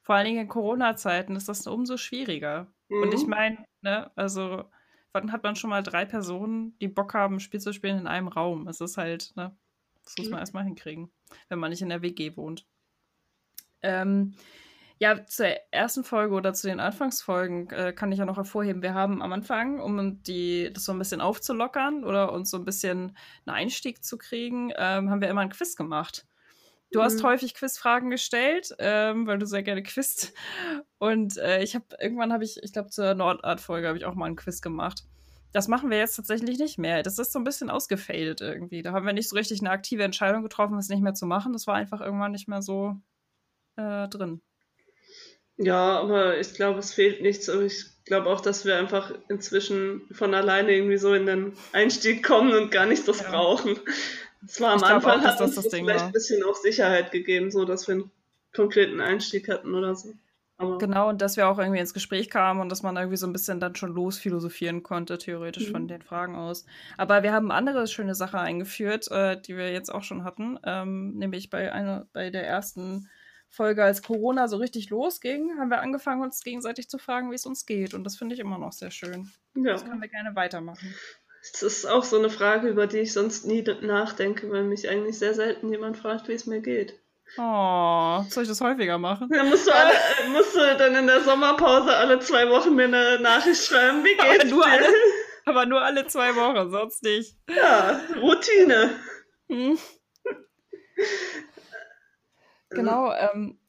[0.10, 2.66] Vor allen Dingen in Corona-Zeiten ist das umso schwieriger.
[2.88, 3.04] Mhm.
[3.04, 3.30] Und ich mhm.
[3.30, 4.64] meine, ne, also
[5.12, 8.08] wann hat man schon mal drei Personen, die Bock haben, ein Spiel zu spielen in
[8.08, 8.68] einem Raum?
[8.68, 9.56] Es ist halt, ne,
[10.04, 10.42] das muss man mhm.
[10.42, 11.12] erstmal hinkriegen,
[11.48, 12.66] wenn man nicht in der WG wohnt.
[13.84, 14.34] Ähm,
[14.98, 18.96] ja, zur ersten Folge oder zu den Anfangsfolgen äh, kann ich ja noch hervorheben, wir
[18.96, 23.16] haben am Anfang, um die, das so ein bisschen aufzulockern oder uns so ein bisschen
[23.46, 26.26] einen Einstieg zu kriegen, ähm, haben wir immer ein Quiz gemacht.
[26.92, 27.28] Du hast mhm.
[27.28, 30.34] häufig Quizfragen gestellt, ähm, weil du sehr gerne quizst.
[30.98, 34.26] Und äh, ich habe irgendwann habe ich, ich glaube zur Nordart-Folge habe ich auch mal
[34.26, 35.04] einen Quiz gemacht.
[35.52, 37.02] Das machen wir jetzt tatsächlich nicht mehr.
[37.04, 38.82] Das ist so ein bisschen ausgefadet irgendwie.
[38.82, 41.54] Da haben wir nicht so richtig eine aktive Entscheidung getroffen, es nicht mehr zu machen.
[41.54, 42.96] Das war einfach irgendwann nicht mehr so
[43.76, 44.42] äh, drin.
[45.58, 47.50] Ja, aber ich glaube, es fehlt nichts.
[47.50, 52.24] Aber ich glaube auch, dass wir einfach inzwischen von alleine irgendwie so in den Einstieg
[52.24, 53.30] kommen und gar nicht das ja.
[53.30, 53.80] brauchen.
[54.46, 57.52] Es war am Anfang, auch, hat uns das, das vielleicht ein bisschen auch Sicherheit gegeben,
[57.52, 58.12] so dass wir einen
[58.54, 60.14] konkreten Einstieg hatten oder so.
[60.58, 63.26] Aber genau, und dass wir auch irgendwie ins Gespräch kamen und dass man irgendwie so
[63.26, 65.72] ein bisschen dann schon losphilosophieren konnte, theoretisch mhm.
[65.72, 66.66] von den Fragen aus.
[66.98, 71.14] Aber wir haben andere schöne Sache eingeführt, äh, die wir jetzt auch schon hatten, ähm,
[71.14, 73.08] nämlich bei einer, bei der ersten
[73.48, 77.46] Folge, als Corona so richtig losging, haben wir angefangen, uns gegenseitig zu fragen, wie es
[77.46, 77.94] uns geht.
[77.94, 79.32] Und das finde ich immer noch sehr schön.
[79.56, 79.72] Ja.
[79.72, 80.94] Das können wir gerne weitermachen.
[81.52, 85.18] Das ist auch so eine Frage, über die ich sonst nie nachdenke, weil mich eigentlich
[85.18, 87.00] sehr selten jemand fragt, wie es mir geht.
[87.38, 89.30] Oh, soll ich das häufiger machen?
[89.32, 89.94] Ja, musst du, alle,
[90.32, 94.42] musst du dann in der Sommerpause alle zwei Wochen mir eine Nachricht schreiben, wie geht's
[94.42, 94.72] aber nur dir?
[94.72, 94.88] Alle,
[95.46, 97.36] aber nur alle zwei Wochen, sonst nicht.
[97.50, 99.00] Ja, Routine.
[99.48, 99.78] Hm.
[102.72, 103.60] Genau, ähm,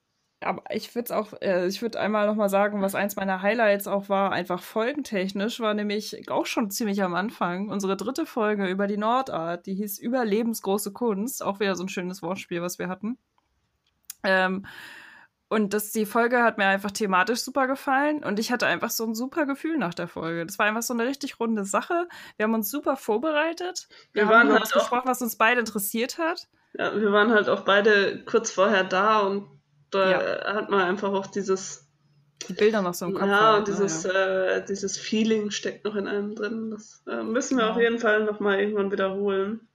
[0.41, 3.87] aber ich würde es auch, äh, ich würde einmal nochmal sagen, was eins meiner Highlights
[3.87, 8.87] auch war, einfach folgentechnisch, war nämlich auch schon ziemlich am Anfang unsere dritte Folge über
[8.87, 13.19] die Nordart, die hieß Überlebensgroße Kunst, auch wieder so ein schönes Wortspiel, was wir hatten.
[14.23, 14.67] Ähm,
[15.51, 19.05] und das, die Folge hat mir einfach thematisch super gefallen und ich hatte einfach so
[19.05, 20.47] ein super Gefühl nach der Folge.
[20.47, 22.09] Das war einfach so eine richtig runde Sache.
[22.37, 23.89] Wir haben uns super vorbereitet.
[24.13, 26.49] Wir, wir haben waren halt gesprochen, was uns beide interessiert hat.
[26.75, 29.60] Ja, wir waren halt auch beide kurz vorher da und
[29.91, 30.55] da ja.
[30.55, 31.87] hat man einfach auch dieses
[32.49, 33.29] die Bilder noch so im Kopf.
[33.29, 33.75] Ja, und ne?
[33.75, 34.13] dieses, ja.
[34.13, 36.71] Äh, dieses Feeling steckt noch in einem drin.
[36.71, 37.71] Das äh, müssen wir ja.
[37.73, 39.69] auf jeden Fall noch mal irgendwann wiederholen.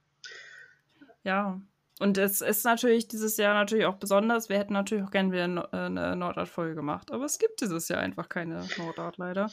[1.22, 1.60] Ja.
[1.98, 4.48] Und es ist natürlich dieses Jahr natürlich auch besonders.
[4.48, 7.12] Wir hätten natürlich auch gerne wieder äh, eine Nordart-Folge gemacht.
[7.12, 9.48] Aber es gibt dieses Jahr einfach keine Nordart leider.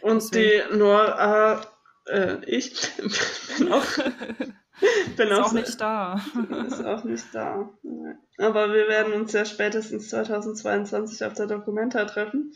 [0.00, 0.70] Und Deswegen.
[0.72, 1.68] die Nordart
[2.06, 2.74] Äh, ich
[3.58, 3.84] bin auch,
[5.16, 6.20] bin ist auch, auch nicht da.
[6.66, 7.70] Ist auch nicht da.
[8.38, 12.52] Aber wir werden uns ja spätestens 2022 auf der Documenta treffen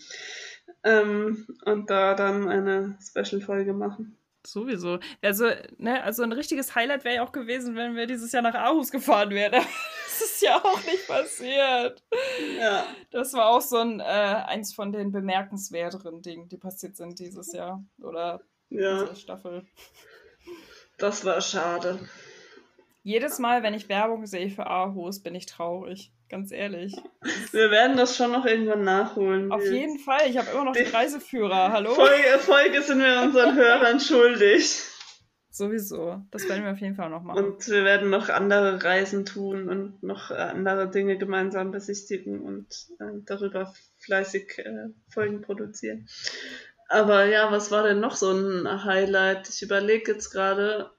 [0.82, 4.18] ähm, und da dann eine Special-Folge machen.
[4.46, 4.98] Sowieso.
[5.20, 8.54] Also, ne, also ein richtiges Highlight wäre ja auch gewesen, wenn wir dieses Jahr nach
[8.54, 9.52] Aarhus gefahren wären.
[10.06, 12.02] das ist ja auch nicht passiert.
[12.58, 12.86] Ja.
[13.10, 17.52] Das war auch so ein äh, eins von den bemerkenswerteren Dingen, die passiert sind dieses
[17.52, 17.84] Jahr.
[18.00, 19.02] Oder ja.
[19.02, 19.66] diese Staffel.
[20.98, 22.00] Das war schade.
[23.04, 26.12] Jedes Mal, wenn ich Werbung sehe für Aarhus, bin ich traurig.
[26.28, 26.94] Ganz ehrlich.
[27.52, 29.50] Wir werden das schon noch irgendwann nachholen.
[29.50, 30.28] Auf jeden Fall.
[30.28, 31.72] Ich habe immer noch den Reiseführer.
[31.72, 31.94] Hallo?
[31.94, 34.82] Folge, Folge sind wir unseren Hörern schuldig.
[35.50, 36.20] Sowieso.
[36.30, 37.42] Das werden wir auf jeden Fall noch machen.
[37.42, 42.66] Und wir werden noch andere Reisen tun und noch andere Dinge gemeinsam besichtigen und
[43.00, 46.06] äh, darüber fleißig äh, Folgen produzieren.
[46.88, 49.48] Aber ja, was war denn noch so ein Highlight?
[49.48, 50.90] Ich überlege jetzt gerade,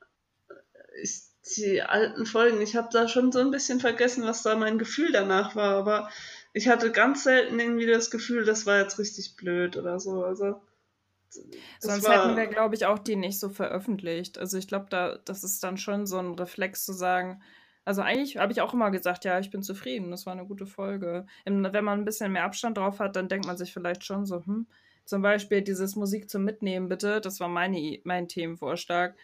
[1.02, 2.62] ich die alten Folgen.
[2.62, 6.10] Ich habe da schon so ein bisschen vergessen, was da mein Gefühl danach war, aber
[6.54, 10.24] ich hatte ganz selten irgendwie das Gefühl, das war jetzt richtig blöd oder so.
[10.24, 10.62] Also
[11.80, 12.26] Sonst war...
[12.26, 14.38] hätten wir, glaube ich, auch die nicht so veröffentlicht.
[14.38, 17.42] Also ich glaube, da, das ist dann schon so ein Reflex zu sagen,
[17.86, 20.68] also eigentlich habe ich auch immer gesagt, ja, ich bin zufrieden, das war eine gute
[20.68, 21.26] Folge.
[21.46, 24.46] Wenn man ein bisschen mehr Abstand drauf hat, dann denkt man sich vielleicht schon so,
[24.46, 24.68] hm,
[25.10, 29.16] zum Beispiel dieses Musik zum Mitnehmen bitte, das war meine, mein Themenvorschlag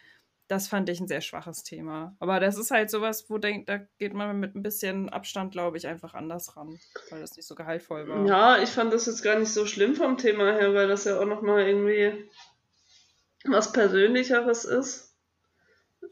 [0.48, 2.14] das fand ich ein sehr schwaches Thema.
[2.20, 5.76] Aber das ist halt sowas, wo denkt, da geht man mit ein bisschen Abstand, glaube
[5.76, 6.78] ich, einfach anders ran,
[7.10, 8.26] weil das nicht so gehaltvoll war.
[8.26, 11.18] Ja, ich fand das jetzt gar nicht so schlimm vom Thema her, weil das ja
[11.18, 12.28] auch nochmal irgendwie
[13.44, 15.14] was Persönlicheres ist,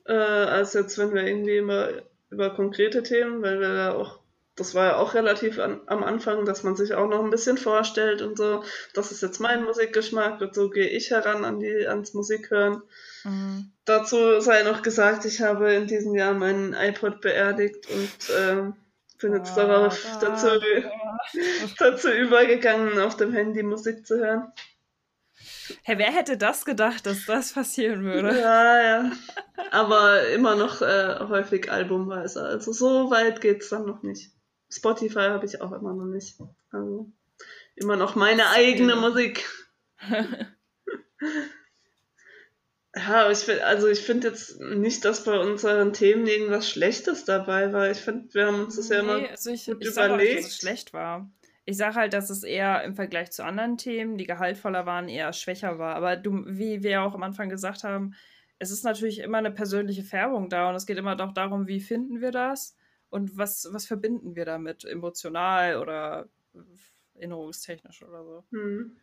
[0.07, 1.89] äh, als jetzt, wenn wir irgendwie immer
[2.31, 4.21] über konkrete Themen, weil wir ja auch
[4.57, 7.59] das war ja auch relativ an, am Anfang, dass man sich auch noch ein bisschen
[7.59, 8.63] vorstellt und so,
[8.93, 12.83] das ist jetzt mein Musikgeschmack und so gehe ich heran an die, ans Musikhören.
[13.25, 13.73] Mhm.
[13.85, 18.73] Dazu sei noch gesagt, ich habe in diesem Jahr meinen iPod beerdigt und äh,
[19.21, 21.31] bin jetzt ah, darauf ah, dazu, ah.
[21.79, 24.53] dazu übergegangen, auf dem Handy Musik zu hören.
[25.83, 28.39] Hey, wer hätte das gedacht, dass das passieren würde?
[28.39, 29.13] Ja, ja.
[29.71, 32.43] Aber immer noch äh, häufig albumweise.
[32.43, 34.34] Also so weit geht's dann noch nicht.
[34.75, 36.37] Spotify habe ich auch immer noch nicht.
[36.71, 37.11] Also
[37.77, 39.49] immer noch meine eigene Musik.
[42.97, 47.73] ja, ich find, also ich finde jetzt nicht, dass bei unseren Themen irgendwas Schlechtes dabei
[47.73, 47.91] war.
[47.91, 50.33] Ich finde, wir haben uns das ja immer also ich, gut ich überlegt.
[50.33, 51.31] Auch, dass es schlecht war.
[51.67, 55.33] Ich sage halt, dass es eher im Vergleich zu anderen Themen, die gehaltvoller waren, eher
[55.33, 55.95] schwächer war.
[55.95, 58.15] Aber du, wie wir auch am Anfang gesagt haben,
[58.59, 61.81] es ist natürlich immer eine persönliche Färbung da und es geht immer doch darum, wie
[61.81, 62.77] finden wir das
[63.15, 66.29] und was, was verbinden wir damit, emotional oder
[67.15, 68.45] erinnerungstechnisch oder so.
[68.51, 68.97] Hm.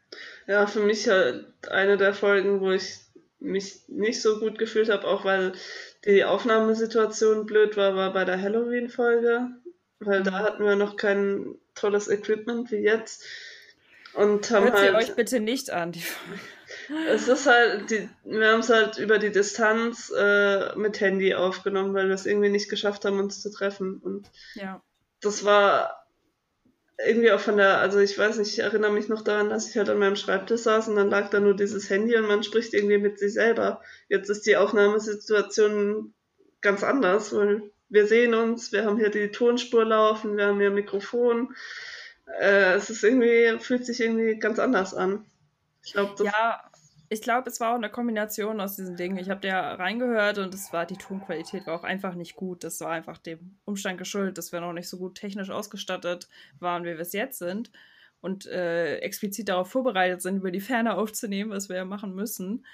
[0.47, 2.97] Ja, für mich halt eine der Folgen, wo ich
[3.39, 5.54] mich nicht so gut gefühlt habe, auch weil
[6.04, 9.47] die Aufnahmesituation blöd war, war bei der Halloween-Folge,
[10.00, 10.24] weil mhm.
[10.26, 13.24] da hatten wir noch kein tolles Equipment wie jetzt.
[14.13, 16.41] Und haben Hört halt, sie euch bitte nicht an, die Folge.
[17.08, 21.94] Es ist halt, die, wir haben es halt über die Distanz äh, mit Handy aufgenommen,
[21.94, 24.00] weil wir es irgendwie nicht geschafft haben, uns zu treffen.
[24.04, 24.82] Und ja.
[25.22, 26.06] das war
[27.06, 29.78] irgendwie auch von der, also ich weiß nicht, ich erinnere mich noch daran, dass ich
[29.78, 32.74] halt an meinem Schreibtisch saß und dann lag da nur dieses Handy und man spricht
[32.74, 33.82] irgendwie mit sich selber.
[34.08, 36.14] Jetzt ist die Aufnahmesituation
[36.62, 40.72] ganz anders, weil wir sehen uns, wir haben hier die Tonspur laufen, wir haben hier
[40.72, 41.56] Mikrofon.
[42.40, 45.26] Äh, es ist irgendwie, fühlt sich irgendwie ganz anders an.
[45.84, 46.71] Ich glaube, ja,
[47.12, 49.17] ich glaube, es war auch eine Kombination aus diesen Dingen.
[49.17, 52.63] Ich habe da reingehört und es war die Tonqualität war auch einfach nicht gut.
[52.63, 56.86] Das war einfach dem Umstand geschuldet, dass wir noch nicht so gut technisch ausgestattet waren,
[56.86, 57.69] wie wir es jetzt sind
[58.21, 62.65] und äh, explizit darauf vorbereitet sind, über die Ferne aufzunehmen, was wir ja machen müssen.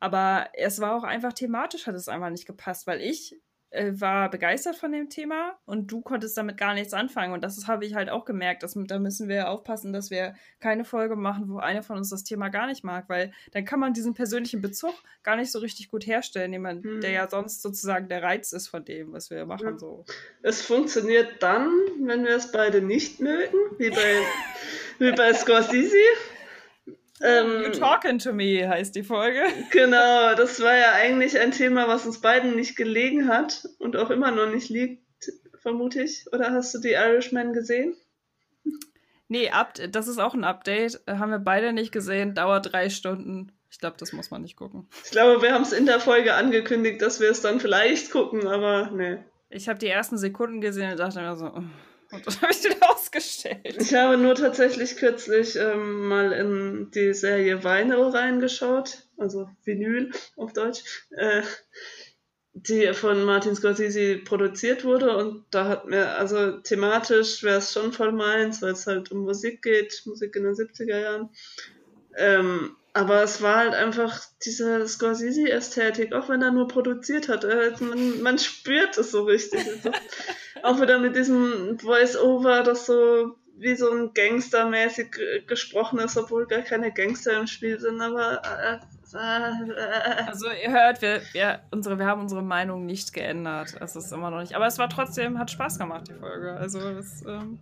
[0.00, 3.40] Aber es war auch einfach thematisch, hat es einfach nicht gepasst, weil ich
[3.98, 7.32] war begeistert von dem Thema und du konntest damit gar nichts anfangen.
[7.32, 8.62] Und das habe ich halt auch gemerkt.
[8.62, 12.24] Dass, da müssen wir aufpassen, dass wir keine Folge machen, wo einer von uns das
[12.24, 15.90] Thema gar nicht mag, weil dann kann man diesen persönlichen Bezug gar nicht so richtig
[15.90, 17.00] gut herstellen, jemand, hm.
[17.00, 19.66] der ja sonst sozusagen der Reiz ist von dem, was wir machen.
[19.72, 19.78] Ja.
[19.78, 20.04] So.
[20.42, 24.22] Es funktioniert dann, wenn wir es beide nicht mögen, wie bei,
[24.98, 25.96] wie bei Scorsese.
[27.22, 29.42] Ähm, you Talking to Me heißt die Folge.
[29.70, 34.10] Genau, das war ja eigentlich ein Thema, was uns beiden nicht gelegen hat und auch
[34.10, 35.02] immer noch nicht liegt,
[35.58, 36.26] vermute ich.
[36.32, 37.96] Oder hast du die Irishman gesehen?
[39.28, 39.50] Nee,
[39.90, 41.00] das ist auch ein Update.
[41.08, 43.52] Haben wir beide nicht gesehen, dauert drei Stunden.
[43.70, 44.88] Ich glaube, das muss man nicht gucken.
[45.04, 48.46] Ich glaube, wir haben es in der Folge angekündigt, dass wir es dann vielleicht gucken,
[48.46, 49.18] aber nee.
[49.50, 51.62] Ich habe die ersten Sekunden gesehen und dachte mir so, oh,
[52.12, 53.76] Und dann habe ich den ausgestellt.
[53.80, 60.52] Ich habe nur tatsächlich kürzlich ähm, mal in die Serie Vinyl reingeschaut, also Vinyl auf
[60.52, 61.42] Deutsch, äh,
[62.52, 67.92] die von Martin Scorsese produziert wurde und da hat mir, also thematisch wäre es schon
[67.92, 71.30] voll meins, weil es halt um Musik geht, Musik in den 70er Jahren.
[72.16, 77.44] Ähm, aber es war halt einfach diese Scorsese-Ästhetik, auch wenn er nur produziert hat.
[77.44, 79.60] Äh, man, man spürt es so richtig.
[80.62, 86.62] auch wieder mit diesem Voice-Over, das so wie so ein Gangster-mäßig gesprochen ist, obwohl gar
[86.62, 88.00] keine Gangster im Spiel sind.
[88.00, 88.78] Aber äh,
[90.26, 93.76] also ihr hört, wir, wir, unsere, wir haben unsere Meinung nicht geändert.
[93.80, 94.54] Es ist immer noch nicht.
[94.54, 96.52] Aber es war trotzdem, hat Spaß gemacht, die Folge.
[96.52, 97.58] Also das, ähm,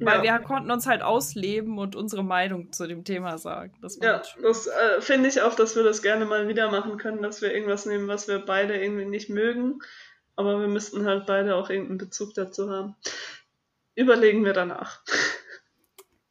[0.00, 3.74] weil wir konnten uns halt ausleben und unsere Meinung zu dem Thema sagen.
[3.82, 7.22] Das ja, das äh, finde ich auch, dass wir das gerne mal wieder machen können,
[7.22, 9.80] dass wir irgendwas nehmen, was wir beide irgendwie nicht mögen.
[10.36, 12.94] Aber wir müssten halt beide auch irgendeinen Bezug dazu haben.
[13.94, 15.02] Überlegen wir danach.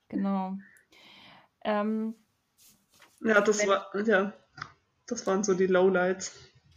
[0.10, 0.58] Genau.
[1.66, 2.16] Ähm,
[3.20, 4.32] ja, das war, ja,
[5.06, 6.34] das waren so die Lowlights.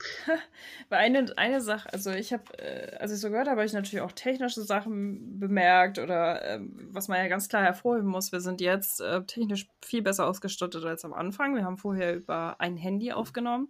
[0.89, 3.73] Weil eine, eine Sache, also ich habe, äh, als ich so gehört habe, habe ich
[3.73, 6.61] natürlich auch technische Sachen bemerkt oder äh,
[6.91, 10.85] was man ja ganz klar hervorheben muss, wir sind jetzt äh, technisch viel besser ausgestattet
[10.85, 11.55] als am Anfang.
[11.55, 13.69] Wir haben vorher über ein Handy aufgenommen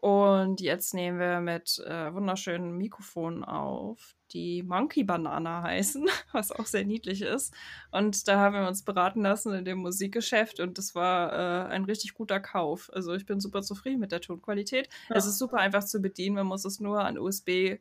[0.00, 6.66] und jetzt nehmen wir mit äh, wunderschönen Mikrofonen auf, die Monkey Banana heißen, was auch
[6.66, 7.54] sehr niedlich ist.
[7.90, 11.84] Und da haben wir uns beraten lassen in dem Musikgeschäft und das war äh, ein
[11.84, 12.90] richtig guter Kauf.
[12.92, 14.88] Also ich bin super zufrieden mit der Tonqualität.
[15.08, 15.16] Ja.
[15.16, 17.78] Es ist super einfach zu bedienen, man muss es nur an USB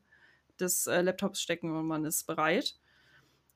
[0.59, 2.75] des äh, Laptops stecken und man ist bereit.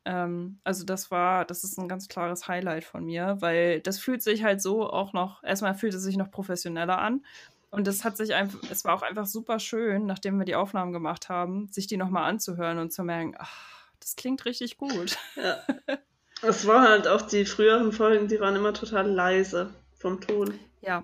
[0.05, 4.23] Ähm, also das war, das ist ein ganz klares Highlight von mir, weil das fühlt
[4.23, 7.23] sich halt so auch noch, erstmal fühlt es sich noch professioneller an
[7.69, 10.93] und es hat sich einfach, es war auch einfach super schön, nachdem wir die Aufnahmen
[10.93, 15.17] gemacht haben, sich die nochmal anzuhören und zu merken, ach, das klingt richtig gut.
[15.35, 15.57] Ja.
[16.43, 20.59] Es war halt auch die früheren Folgen, die waren immer total leise vom Ton.
[20.81, 21.03] Ja.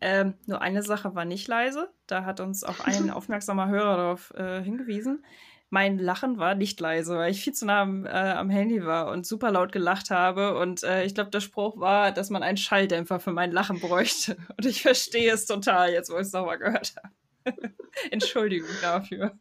[0.00, 1.92] Ähm, nur eine Sache war nicht leise.
[2.06, 5.24] Da hat uns auch ein aufmerksamer Hörer darauf äh, hingewiesen
[5.70, 9.10] mein Lachen war nicht leise, weil ich viel zu nah am, äh, am Handy war
[9.10, 10.58] und super laut gelacht habe.
[10.58, 14.36] Und äh, ich glaube, der Spruch war, dass man einen Schalldämpfer für mein Lachen bräuchte.
[14.56, 17.14] Und ich verstehe es total, jetzt wo ich es nochmal gehört habe.
[18.10, 19.38] Entschuldigung dafür.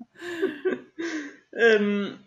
[1.54, 2.20] ähm,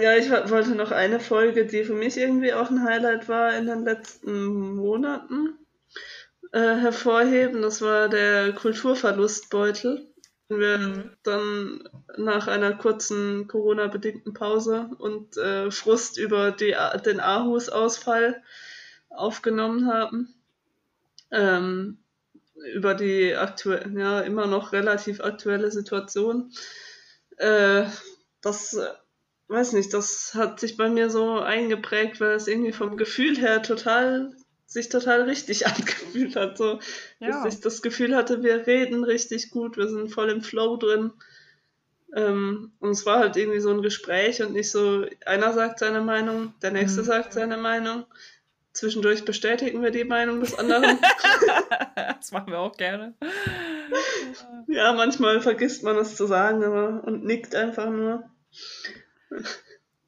[0.00, 3.66] ja, ich wollte noch eine Folge, die für mich irgendwie auch ein Highlight war in
[3.66, 5.56] den letzten Monaten,
[6.52, 7.62] äh, hervorheben.
[7.62, 10.13] Das war der Kulturverlustbeutel
[10.58, 11.10] wir mhm.
[11.22, 18.42] dann nach einer kurzen Corona-bedingten Pause und äh, Frust über die, den Aarhus-Ausfall
[19.10, 20.34] aufgenommen haben.
[21.30, 21.98] Ähm,
[22.72, 26.52] über die aktuelle, ja, immer noch relativ aktuelle Situation.
[27.36, 27.84] Äh,
[28.40, 28.88] das, äh,
[29.48, 33.62] weiß nicht, das hat sich bei mir so eingeprägt, weil es irgendwie vom Gefühl her
[33.62, 34.34] total
[34.74, 36.58] sich total richtig angefühlt hat.
[36.58, 36.80] So,
[37.20, 37.44] ja.
[37.44, 41.12] dass ich das Gefühl hatte, wir reden richtig gut, wir sind voll im Flow drin.
[42.14, 46.00] Ähm, und es war halt irgendwie so ein Gespräch und nicht so, einer sagt seine
[46.00, 47.06] Meinung, der nächste mhm.
[47.06, 48.04] sagt seine Meinung.
[48.72, 50.98] Zwischendurch bestätigen wir die Meinung des anderen.
[51.94, 53.14] das machen wir auch gerne.
[54.66, 58.24] ja, manchmal vergisst man es zu sagen aber, und nickt einfach nur.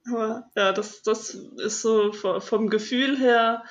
[0.09, 3.63] Aber ja, das, das ist so vom Gefühl her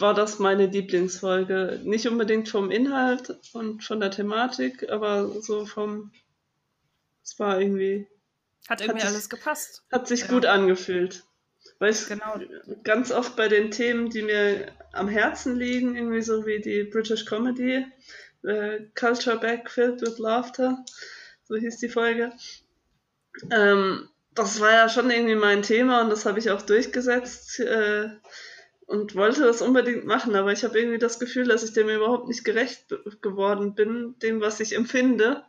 [0.00, 1.80] war das meine Lieblingsfolge.
[1.84, 6.12] Nicht unbedingt vom Inhalt und von der Thematik, aber so vom.
[7.22, 8.06] Es war irgendwie.
[8.68, 9.82] Hat irgendwie hat alles sich, gepasst.
[9.90, 10.26] Hat sich ja.
[10.28, 11.24] gut angefühlt.
[11.78, 12.40] Weil ich genau.
[12.84, 17.24] ganz oft bei den Themen, die mir am Herzen liegen, irgendwie so wie die British
[17.24, 17.86] Comedy,
[18.42, 20.84] äh, Culture Back Filled with Laughter,
[21.44, 22.32] so hieß die Folge.
[23.50, 27.60] Ähm, das war ja schon irgendwie mein Thema und das habe ich auch durchgesetzt.
[27.60, 28.10] Äh,
[28.90, 32.26] und wollte das unbedingt machen, aber ich habe irgendwie das Gefühl, dass ich dem überhaupt
[32.26, 32.86] nicht gerecht
[33.22, 35.44] geworden bin, dem, was ich empfinde.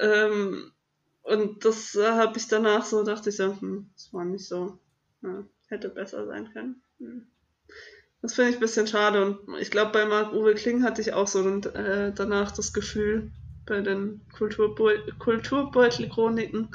[0.00, 0.72] Ähm,
[1.20, 4.78] und das äh, habe ich danach so, dachte ich so, hm, das war nicht so,
[5.20, 6.82] ja, hätte besser sein können.
[7.00, 7.26] Hm.
[8.22, 11.26] Das finde ich ein bisschen schade und ich glaube, bei Marc-Uwe Kling hatte ich auch
[11.26, 13.30] so äh, danach das Gefühl,
[13.66, 16.70] bei den Kulturbe Kulturbeutel-Chroniken,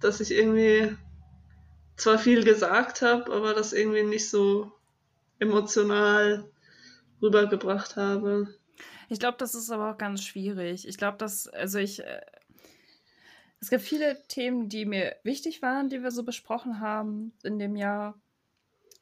[0.00, 0.96] dass ich irgendwie
[1.96, 4.72] zwar viel gesagt habe, aber das irgendwie nicht so
[5.38, 6.48] emotional
[7.20, 8.48] rübergebracht habe.
[9.08, 10.88] Ich glaube, das ist aber auch ganz schwierig.
[10.88, 12.20] Ich glaube, dass, also ich, äh,
[13.60, 17.76] es gibt viele Themen, die mir wichtig waren, die wir so besprochen haben in dem
[17.76, 18.20] Jahr.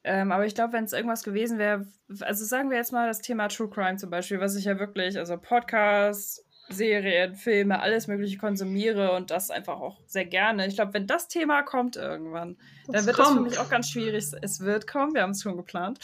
[0.05, 1.87] Ähm, aber ich glaube, wenn es irgendwas gewesen wäre,
[2.21, 5.17] also sagen wir jetzt mal das Thema True Crime zum Beispiel, was ich ja wirklich,
[5.17, 10.67] also Podcast, Serien, Filme, alles Mögliche konsumiere und das einfach auch sehr gerne.
[10.67, 12.57] Ich glaube, wenn das Thema kommt irgendwann,
[12.87, 13.29] das dann wird kommt.
[13.29, 14.25] das für mich auch ganz schwierig.
[14.43, 16.01] Es wird kommen, wir haben es schon geplant.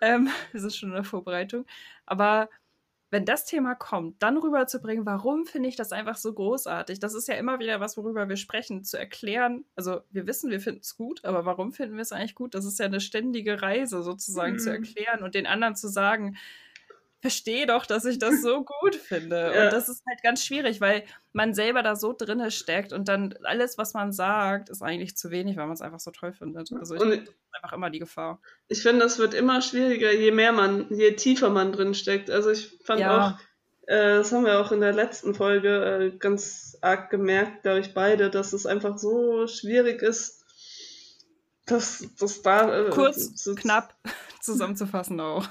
[0.00, 1.64] Ähm, wir sind schon in der Vorbereitung.
[2.06, 2.48] Aber
[3.10, 7.00] wenn das Thema kommt, dann rüberzubringen, warum finde ich das einfach so großartig?
[7.00, 9.64] Das ist ja immer wieder was, worüber wir sprechen, zu erklären.
[9.76, 12.54] Also wir wissen, wir finden es gut, aber warum finden wir es eigentlich gut?
[12.54, 14.58] Das ist ja eine ständige Reise sozusagen mhm.
[14.58, 16.36] zu erklären und den anderen zu sagen,
[17.20, 19.38] verstehe doch, dass ich das so gut finde.
[19.58, 19.64] Ja.
[19.64, 23.34] Und das ist halt ganz schwierig, weil man selber da so drinne steckt und dann
[23.44, 26.72] alles, was man sagt, ist eigentlich zu wenig, weil man es einfach so toll findet.
[26.72, 28.40] Also ich, ist einfach immer die Gefahr.
[28.68, 32.30] Ich finde, das wird immer schwieriger, je mehr man, je tiefer man drin steckt.
[32.30, 33.38] Also ich fand ja.
[33.38, 33.40] auch,
[33.88, 37.94] äh, das haben wir auch in der letzten Folge äh, ganz arg gemerkt, glaube ich,
[37.94, 40.44] beide, dass es einfach so schwierig ist,
[41.66, 42.86] dass das da.
[42.86, 43.94] Äh, Kurz, so, knapp
[44.52, 45.46] zusammenzufassen auch.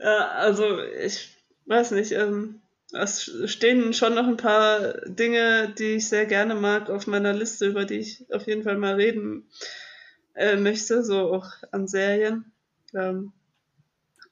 [0.00, 1.36] ja, also ich
[1.66, 2.60] weiß nicht, ähm,
[2.92, 7.66] es stehen schon noch ein paar Dinge, die ich sehr gerne mag auf meiner Liste,
[7.66, 9.48] über die ich auf jeden Fall mal reden
[10.34, 12.52] äh, möchte, so auch an Serien.
[12.94, 13.32] Ähm,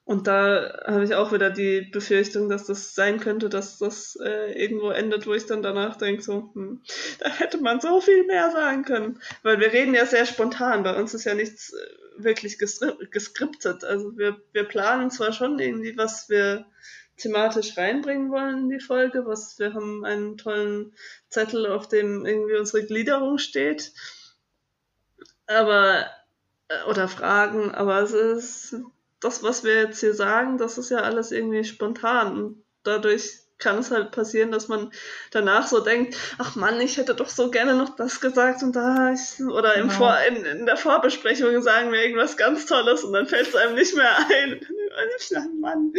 [0.04, 4.52] und da habe ich auch wieder die Befürchtung, dass das sein könnte, dass das äh,
[4.60, 6.82] irgendwo endet, wo ich dann danach denke, so, hm,
[7.20, 9.20] da hätte man so viel mehr sagen können.
[9.42, 13.84] Weil wir reden ja sehr spontan, bei uns ist ja nichts äh, wirklich geskriptet.
[13.84, 16.66] Also wir, wir planen zwar schon irgendwie, was wir
[17.16, 20.92] thematisch reinbringen wollen in die Folge, was wir haben einen tollen
[21.28, 23.92] Zettel, auf dem irgendwie unsere Gliederung steht.
[25.46, 26.06] Aber,
[26.68, 28.76] äh, oder Fragen, aber es ist
[29.20, 32.36] das, was wir jetzt hier sagen, das ist ja alles irgendwie spontan.
[32.36, 34.90] Und dadurch kann es halt passieren, dass man
[35.30, 39.12] danach so denkt, ach Mann, ich hätte doch so gerne noch das gesagt und da
[39.12, 39.98] ich, oder im genau.
[39.98, 43.74] Vor, in, in, der Vorbesprechung sagen wir irgendwas ganz Tolles und dann fällt es einem
[43.74, 44.66] nicht mehr ein.
[45.60, 45.92] Mann.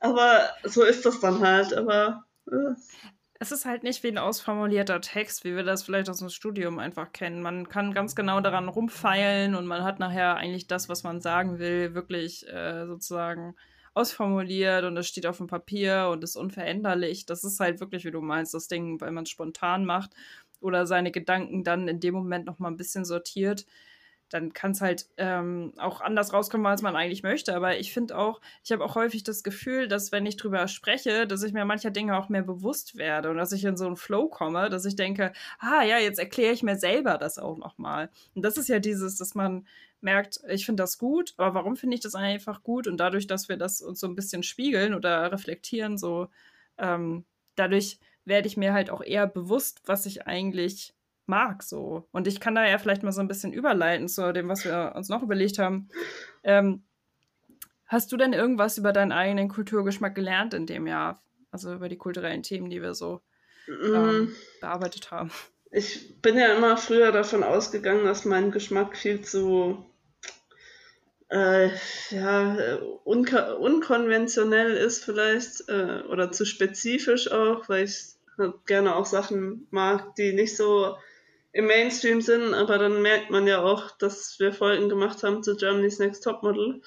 [0.00, 2.24] Aber so ist das dann halt, aber.
[2.50, 2.74] Äh
[3.40, 6.78] es ist halt nicht wie ein ausformulierter Text, wie wir das vielleicht aus dem Studium
[6.78, 7.40] einfach kennen.
[7.40, 11.58] Man kann ganz genau daran rumfeilen und man hat nachher eigentlich das, was man sagen
[11.58, 13.54] will, wirklich äh, sozusagen
[13.94, 17.26] ausformuliert und es steht auf dem Papier und ist unveränderlich.
[17.26, 20.12] Das ist halt wirklich, wie du meinst, das Ding, weil man es spontan macht
[20.60, 23.66] oder seine Gedanken dann in dem Moment noch mal ein bisschen sortiert
[24.30, 27.54] dann kann es halt ähm, auch anders rauskommen, als man eigentlich möchte.
[27.54, 31.26] Aber ich finde auch, ich habe auch häufig das Gefühl, dass wenn ich drüber spreche,
[31.26, 33.96] dass ich mir mancher Dinge auch mehr bewusst werde und dass ich in so einen
[33.96, 38.10] Flow komme, dass ich denke, ah ja, jetzt erkläre ich mir selber das auch nochmal.
[38.34, 39.66] Und das ist ja dieses, dass man
[40.00, 42.86] merkt, ich finde das gut, aber warum finde ich das einfach gut?
[42.86, 46.28] Und dadurch, dass wir das uns so ein bisschen spiegeln oder reflektieren, so
[46.78, 47.24] ähm,
[47.56, 50.94] dadurch werde ich mir halt auch eher bewusst, was ich eigentlich
[51.28, 52.08] mag so.
[52.12, 54.92] Und ich kann da ja vielleicht mal so ein bisschen überleiten zu dem, was wir
[54.96, 55.88] uns noch überlegt haben.
[56.42, 56.82] Ähm,
[57.86, 61.22] hast du denn irgendwas über deinen eigenen Kulturgeschmack gelernt in dem Jahr?
[61.50, 63.22] Also über die kulturellen Themen, die wir so
[63.68, 64.36] ähm, mm.
[64.60, 65.30] bearbeitet haben.
[65.70, 69.84] Ich bin ja immer früher davon ausgegangen, dass mein Geschmack viel zu
[71.30, 71.68] äh,
[72.10, 78.14] ja, unkonventionell ist vielleicht äh, oder zu spezifisch auch, weil ich
[78.66, 80.96] gerne auch Sachen mag, die nicht so
[81.52, 85.56] im Mainstream sind, aber dann merkt man ja auch, dass wir Folgen gemacht haben zu
[85.56, 86.82] Germany's Next Topmodel,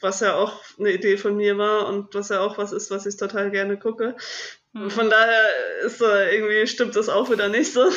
[0.00, 3.06] was ja auch eine Idee von mir war und was ja auch was ist, was
[3.06, 4.16] ich total gerne gucke.
[4.72, 4.90] Mhm.
[4.90, 5.48] Von daher
[5.84, 7.88] ist da irgendwie stimmt das auch wieder nicht so.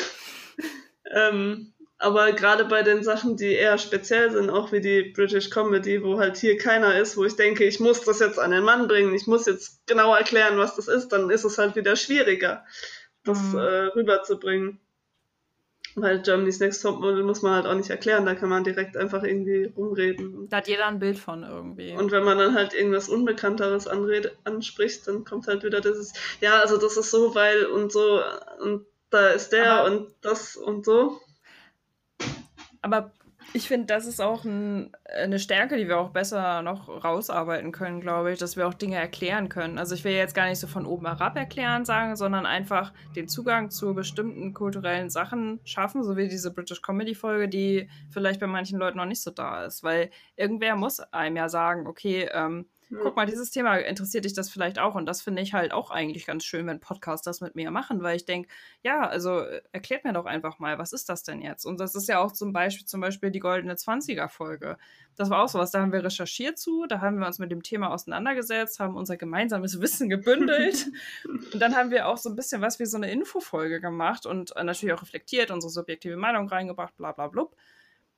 [1.10, 1.72] ähm,
[2.02, 6.18] aber gerade bei den Sachen, die eher speziell sind, auch wie die British Comedy, wo
[6.18, 9.14] halt hier keiner ist, wo ich denke, ich muss das jetzt an den Mann bringen,
[9.14, 12.64] ich muss jetzt genau erklären, was das ist, dann ist es halt wieder schwieriger,
[13.22, 13.58] das mhm.
[13.58, 14.80] äh, rüberzubringen.
[15.94, 19.22] Weil Germany's Next Topmodel muss man halt auch nicht erklären, da kann man direkt einfach
[19.22, 20.48] irgendwie rumreden.
[20.48, 21.92] Da hat jeder ein Bild von irgendwie.
[21.92, 26.60] Und wenn man dann halt irgendwas Unbekannteres anred anspricht, dann kommt halt wieder dieses, ja,
[26.60, 28.20] also das ist so, weil und so
[28.60, 31.20] und da ist der aber, und das und so.
[32.80, 33.12] Aber
[33.54, 38.00] ich finde, das ist auch ein, eine Stärke, die wir auch besser noch rausarbeiten können,
[38.00, 39.78] glaube ich, dass wir auch Dinge erklären können.
[39.78, 43.28] Also ich will jetzt gar nicht so von oben herab erklären sagen, sondern einfach den
[43.28, 48.46] Zugang zu bestimmten kulturellen Sachen schaffen, so wie diese British Comedy Folge, die vielleicht bei
[48.46, 52.66] manchen Leuten noch nicht so da ist, weil irgendwer muss einem ja sagen, okay, ähm,
[53.00, 54.94] guck mal, dieses Thema interessiert dich das vielleicht auch.
[54.94, 58.02] Und das finde ich halt auch eigentlich ganz schön, wenn Podcasts das mit mir machen,
[58.02, 58.48] weil ich denke,
[58.82, 61.64] ja, also äh, erklärt mir doch einfach mal, was ist das denn jetzt?
[61.64, 64.76] Und das ist ja auch zum Beispiel, zum Beispiel die Goldene 20er-Folge.
[65.16, 67.62] Das war auch sowas, da haben wir recherchiert zu, da haben wir uns mit dem
[67.62, 70.86] Thema auseinandergesetzt, haben unser gemeinsames Wissen gebündelt.
[71.24, 74.56] und dann haben wir auch so ein bisschen was wie so eine Infofolge gemacht und
[74.56, 77.56] äh, natürlich auch reflektiert, unsere subjektive Meinung reingebracht, bla bla blub.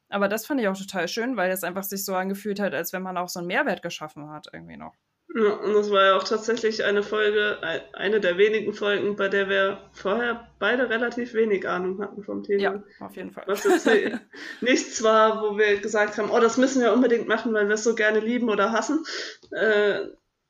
[0.08, 2.92] Aber das fand ich auch total schön, weil es einfach sich so angefühlt hat, als
[2.92, 4.94] wenn man auch so einen Mehrwert geschaffen hat, irgendwie noch.
[5.34, 7.58] Ja, und das war ja auch tatsächlich eine Folge,
[7.94, 12.62] eine der wenigen Folgen, bei der wir vorher beide relativ wenig Ahnung hatten vom Thema.
[12.62, 13.42] Ja, auf jeden Fall.
[13.48, 13.88] Was jetzt
[14.60, 17.82] nichts war, wo wir gesagt haben, oh, das müssen wir unbedingt machen, weil wir es
[17.82, 19.04] so gerne lieben oder hassen,
[19.50, 20.02] äh,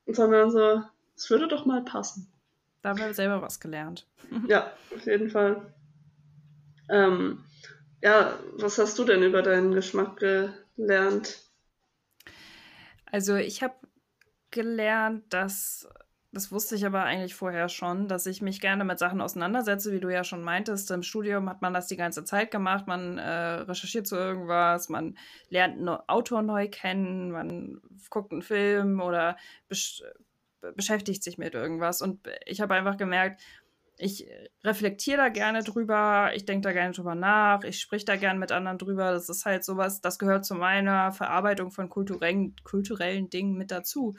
[0.07, 0.83] sondern so,
[1.17, 2.31] es würde doch mal passen.
[2.83, 4.07] Da haben wir selber was gelernt.
[4.49, 5.73] ja, auf jeden Fall.
[6.91, 7.43] Ähm,
[8.05, 11.39] ja, was hast du denn über deinen Geschmack gelernt?
[13.11, 13.75] Also ich habe
[14.51, 15.89] gelernt, dass,
[16.31, 20.01] das wusste ich aber eigentlich vorher schon, dass ich mich gerne mit Sachen auseinandersetze, wie
[20.01, 20.91] du ja schon meintest.
[20.91, 22.87] Im Studium hat man das die ganze Zeit gemacht.
[22.87, 25.17] Man äh, recherchiert zu irgendwas, man
[25.49, 27.81] lernt einen Autor neu kennen, man
[28.11, 29.39] guckt einen Film oder
[29.69, 30.03] besch
[30.77, 32.01] beschäftigt sich mit irgendwas.
[32.01, 33.43] Und ich habe einfach gemerkt,
[33.97, 34.27] ich
[34.65, 38.51] reflektiere da gerne drüber, ich denke da gerne drüber nach, ich spreche da gerne mit
[38.51, 39.13] anderen drüber.
[39.13, 44.17] Das ist halt sowas, das gehört zu meiner Verarbeitung von kulturellen, kulturellen Dingen mit dazu.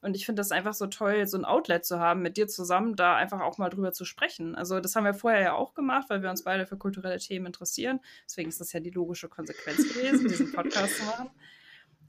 [0.00, 2.94] Und ich finde das einfach so toll, so ein Outlet zu haben, mit dir zusammen
[2.94, 4.54] da einfach auch mal drüber zu sprechen.
[4.54, 7.46] Also das haben wir vorher ja auch gemacht, weil wir uns beide für kulturelle Themen
[7.46, 8.00] interessieren.
[8.24, 11.30] Deswegen ist das ja die logische Konsequenz gewesen, diesen Podcast zu machen.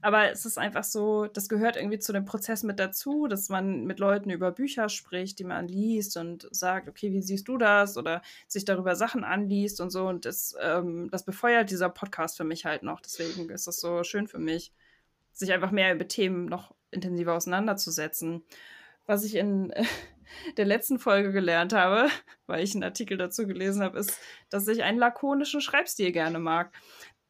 [0.02, 3.84] Aber es ist einfach so, das gehört irgendwie zu dem Prozess mit dazu, dass man
[3.84, 7.96] mit Leuten über Bücher spricht, die man liest und sagt, okay, wie siehst du das?
[7.98, 10.06] Oder sich darüber Sachen anliest und so.
[10.06, 13.00] Und das, ähm, das befeuert dieser Podcast für mich halt noch.
[13.00, 14.72] Deswegen ist das so schön für mich,
[15.32, 18.42] sich einfach mehr über Themen noch intensiver auseinanderzusetzen.
[19.06, 19.72] Was ich in
[20.56, 22.08] der letzten Folge gelernt habe,
[22.46, 26.72] weil ich einen Artikel dazu gelesen habe, ist, dass ich einen lakonischen Schreibstil gerne mag.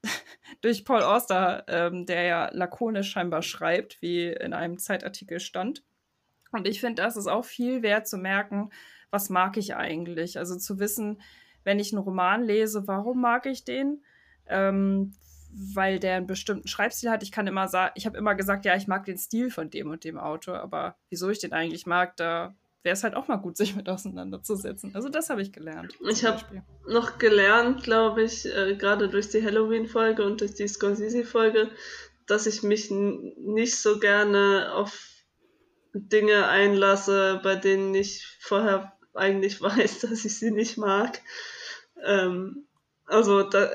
[0.62, 5.82] Durch Paul Auster, ähm, der ja lakonisch scheinbar schreibt, wie in einem Zeitartikel stand.
[6.52, 8.70] Und ich finde, das ist auch viel wert zu merken,
[9.10, 10.38] was mag ich eigentlich?
[10.38, 11.20] Also zu wissen,
[11.64, 14.02] wenn ich einen Roman lese, warum mag ich den?
[14.46, 15.12] Ähm,
[15.52, 17.22] weil der einen bestimmten Schreibstil hat.
[17.22, 19.90] Ich kann immer sagen, ich habe immer gesagt, ja, ich mag den Stil von dem
[19.90, 23.36] und dem Autor, aber wieso ich den eigentlich mag, da wäre es halt auch mal
[23.36, 24.94] gut, sich mit auseinanderzusetzen.
[24.94, 25.94] Also das habe ich gelernt.
[26.08, 26.42] Ich habe
[26.88, 31.70] noch gelernt, glaube ich, äh, gerade durch die Halloween-Folge und durch die Scorsese-Folge,
[32.26, 35.08] dass ich mich nicht so gerne auf
[35.92, 41.20] Dinge einlasse, bei denen ich vorher eigentlich weiß, dass ich sie nicht mag.
[42.02, 42.66] Ähm,
[43.04, 43.68] also da,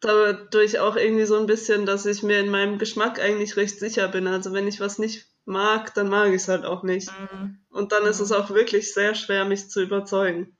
[0.00, 4.08] dadurch auch irgendwie so ein bisschen, dass ich mir in meinem Geschmack eigentlich recht sicher
[4.08, 4.26] bin.
[4.26, 7.10] Also wenn ich was nicht mag, dann mag ich es halt auch nicht.
[7.10, 7.58] Mhm.
[7.70, 10.56] Und dann ist es auch wirklich sehr schwer, mich zu überzeugen.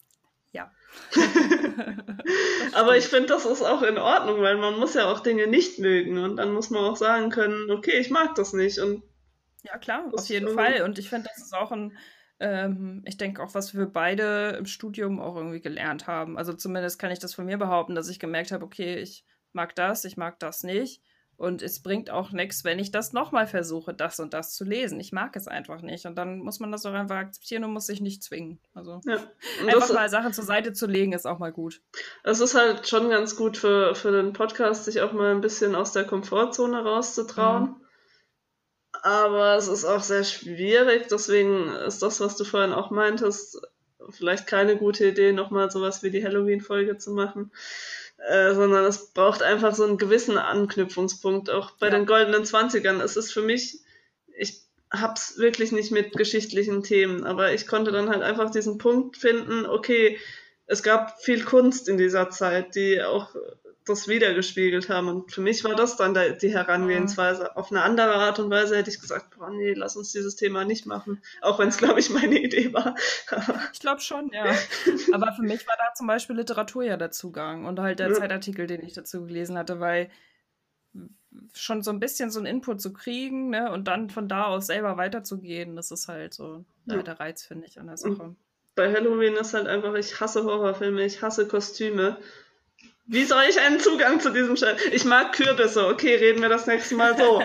[0.52, 0.72] Ja.
[2.72, 5.78] Aber ich finde, das ist auch in Ordnung, weil man muss ja auch Dinge nicht
[5.78, 8.78] mögen und dann muss man auch sagen können, okay, ich mag das nicht.
[8.78, 9.02] Und
[9.62, 10.82] ja, klar, auf jeden Fall.
[10.82, 11.96] Und ich finde, das ist auch ein,
[12.38, 16.38] ähm, ich denke auch, was wir beide im Studium auch irgendwie gelernt haben.
[16.38, 19.74] Also zumindest kann ich das von mir behaupten, dass ich gemerkt habe, okay, ich mag
[19.74, 21.02] das, ich mag das nicht.
[21.38, 24.98] Und es bringt auch nichts, wenn ich das nochmal versuche, das und das zu lesen.
[25.00, 26.06] Ich mag es einfach nicht.
[26.06, 28.58] Und dann muss man das auch einfach akzeptieren und muss sich nicht zwingen.
[28.72, 29.18] Also ja.
[29.66, 31.82] einfach mal Sachen zur Seite zu legen, ist auch mal gut.
[32.24, 35.74] Es ist halt schon ganz gut für, für den Podcast, sich auch mal ein bisschen
[35.74, 37.64] aus der Komfortzone rauszutrauen.
[37.64, 37.76] Mhm.
[39.02, 41.08] Aber es ist auch sehr schwierig.
[41.08, 43.60] Deswegen ist das, was du vorhin auch meintest,
[44.10, 47.52] vielleicht keine gute Idee, nochmal sowas wie die Halloween-Folge zu machen.
[48.18, 51.50] Äh, sondern es braucht einfach so einen gewissen Anknüpfungspunkt.
[51.50, 51.94] Auch bei ja.
[51.94, 53.00] den goldenen Zwanzigern.
[53.00, 53.80] Es ist für mich,
[54.36, 59.16] ich hab's wirklich nicht mit geschichtlichen Themen, aber ich konnte dann halt einfach diesen Punkt
[59.16, 60.18] finden, okay,
[60.66, 63.34] es gab viel Kunst in dieser Zeit, die auch
[63.86, 65.08] das wiedergespiegelt haben.
[65.08, 67.44] Und für mich war das dann die Herangehensweise.
[67.44, 67.56] Mhm.
[67.56, 70.64] Auf eine andere Art und Weise hätte ich gesagt, boah, nee, lass uns dieses Thema
[70.64, 71.22] nicht machen.
[71.40, 72.96] Auch wenn es, glaube ich, meine Idee war.
[73.72, 74.44] ich glaube schon, ja.
[75.12, 78.14] Aber für mich war da zum Beispiel Literatur ja der Zugang und halt der ja.
[78.14, 80.10] Zeitartikel, den ich dazu gelesen hatte, weil
[81.52, 84.66] schon so ein bisschen so einen Input zu kriegen ne, und dann von da aus
[84.66, 87.02] selber weiterzugehen, das ist halt so ja.
[87.02, 88.34] der Reiz, finde ich, an der Sache.
[88.74, 92.18] Bei Halloween ist halt einfach, ich hasse Horrorfilme, ich hasse Kostüme
[93.06, 94.86] wie soll ich einen Zugang zu diesem Scheiß?
[94.92, 95.86] Ich mag Kürbisse.
[95.86, 97.40] Okay, reden wir das nächste Mal so.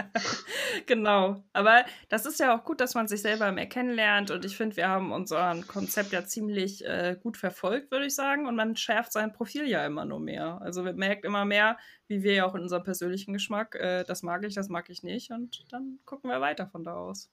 [0.86, 1.44] genau.
[1.52, 4.32] Aber das ist ja auch gut, dass man sich selber mehr kennenlernt.
[4.32, 8.46] Und ich finde, wir haben unser Konzept ja ziemlich äh, gut verfolgt, würde ich sagen.
[8.46, 10.60] Und man schärft sein Profil ja immer nur mehr.
[10.62, 11.78] Also man merkt immer mehr,
[12.08, 15.04] wie wir ja auch in unserem persönlichen Geschmack, äh, das mag ich, das mag ich
[15.04, 15.30] nicht.
[15.30, 17.30] Und dann gucken wir weiter von da aus.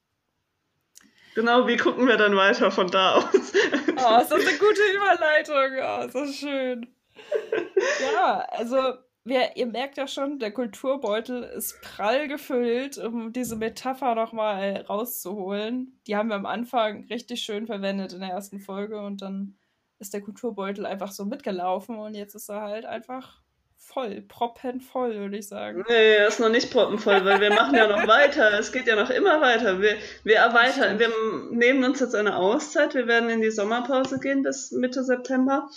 [1.34, 3.26] Genau, wie gucken wir dann weiter von da aus?
[3.34, 5.80] oh, ist das eine gute Überleitung.
[5.82, 6.88] Oh, ist das schön
[8.14, 8.78] ja, also
[9.24, 16.00] wir, ihr merkt ja schon, der Kulturbeutel ist prall gefüllt, um diese Metapher nochmal rauszuholen.
[16.08, 19.58] Die haben wir am Anfang richtig schön verwendet in der ersten Folge und dann
[20.00, 23.42] ist der Kulturbeutel einfach so mitgelaufen und jetzt ist er halt einfach
[23.80, 25.84] voll, proppenvoll, würde ich sagen.
[25.88, 28.58] Nee, er ist noch nicht proppenvoll, weil wir machen ja noch weiter.
[28.60, 29.82] Es geht ja noch immer weiter.
[29.82, 31.10] Wir, wir erweitern, wir
[31.52, 32.94] nehmen uns jetzt eine Auszeit.
[32.94, 35.70] Wir werden in die Sommerpause gehen bis Mitte September.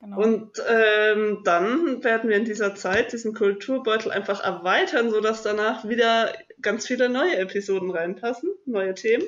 [0.00, 0.20] Genau.
[0.20, 6.34] Und ähm, dann werden wir in dieser Zeit diesen Kulturbeutel einfach erweitern, sodass danach wieder
[6.60, 9.24] ganz viele neue Episoden reinpassen, neue Themen.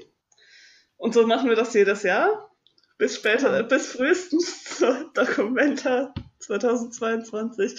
[0.97, 2.51] Und so machen wir das jedes Jahr.
[2.99, 7.79] Bis später, bis frühestens zur Dokumenta 2022.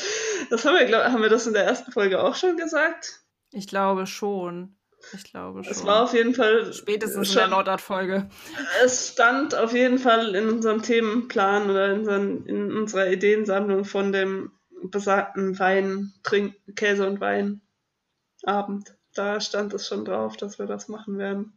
[0.49, 3.23] Das haben wir, glaub, haben wir das in der ersten Folge auch schon gesagt?
[3.51, 4.76] Ich glaube schon.
[5.13, 5.71] Ich glaube schon.
[5.71, 6.73] Es war auf jeden Fall.
[6.73, 8.29] Spätestens schon, in der Nordart-Folge.
[8.83, 14.11] Es stand auf jeden Fall in unserem Themenplan oder in, unseren, in unserer Ideensammlung von
[14.11, 14.51] dem
[14.83, 17.61] besagten Wein, Trink, Käse und Wein
[18.43, 18.95] Abend.
[19.13, 21.53] Da stand es schon drauf, dass wir das machen werden.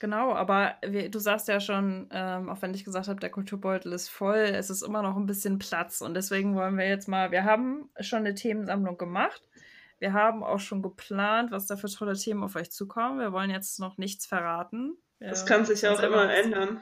[0.00, 3.92] Genau, aber wir, du sagst ja schon, ähm, auch wenn ich gesagt habe, der Kulturbeutel
[3.92, 6.00] ist voll, es ist immer noch ein bisschen Platz.
[6.00, 9.42] Und deswegen wollen wir jetzt mal, wir haben schon eine Themensammlung gemacht.
[9.98, 13.18] Wir haben auch schon geplant, was da für tolle Themen auf euch zukommen.
[13.18, 14.96] Wir wollen jetzt noch nichts verraten.
[15.18, 16.80] Wir das kann sich ja auch immer ändern.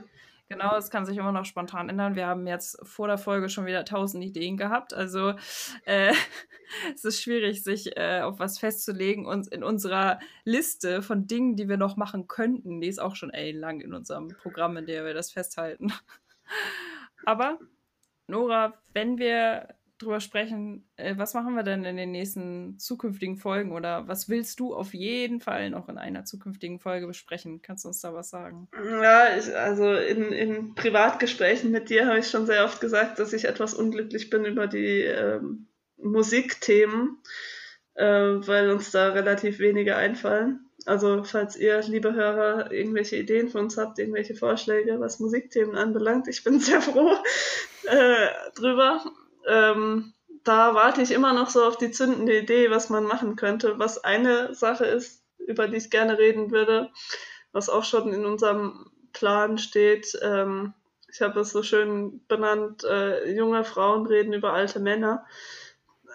[0.48, 2.14] Genau, es kann sich immer noch spontan ändern.
[2.14, 4.94] Wir haben jetzt vor der Folge schon wieder tausend Ideen gehabt.
[4.94, 5.34] Also
[5.86, 6.12] äh,
[6.94, 9.26] es ist schwierig, sich äh, auf was festzulegen.
[9.26, 13.32] Und in unserer Liste von Dingen, die wir noch machen könnten, die ist auch schon
[13.34, 15.92] lang in unserem Programm, in der wir das festhalten.
[17.24, 17.58] Aber
[18.28, 23.72] Nora, wenn wir drüber sprechen, äh, was machen wir denn in den nächsten zukünftigen Folgen
[23.72, 27.62] oder was willst du auf jeden Fall noch in einer zukünftigen Folge besprechen?
[27.62, 28.68] Kannst du uns da was sagen?
[28.74, 33.32] Ja, ich, also in, in Privatgesprächen mit dir habe ich schon sehr oft gesagt, dass
[33.32, 35.66] ich etwas unglücklich bin über die ähm,
[35.96, 37.18] Musikthemen,
[37.94, 40.60] äh, weil uns da relativ wenige einfallen.
[40.84, 46.28] Also falls ihr, liebe Hörer, irgendwelche Ideen für uns habt, irgendwelche Vorschläge, was Musikthemen anbelangt,
[46.28, 47.16] ich bin sehr froh
[47.86, 49.02] äh, drüber
[49.46, 50.12] ähm,
[50.44, 53.78] da warte ich immer noch so auf die zündende Idee, was man machen könnte.
[53.78, 56.90] Was eine Sache ist, über die ich gerne reden würde,
[57.52, 60.16] was auch schon in unserem Plan steht.
[60.22, 60.74] Ähm,
[61.08, 65.26] ich habe es so schön benannt, äh, junge Frauen reden über alte Männer.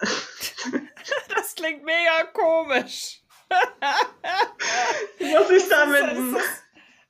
[1.28, 3.20] das klingt mega komisch.
[5.18, 6.02] was ich damit...
[6.02, 6.44] Das, das,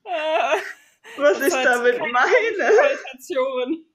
[0.05, 0.61] äh,
[1.16, 2.70] was ich damit meine.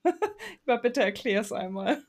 [0.68, 2.02] Aber bitte erklär es einmal.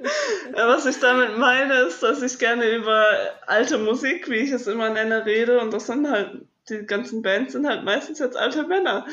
[0.52, 3.04] was ich damit meine, ist, dass ich gerne über
[3.46, 5.60] alte Musik, wie ich es immer nenne, rede.
[5.60, 9.06] Und das sind halt, die ganzen Bands sind halt meistens jetzt alte Männer.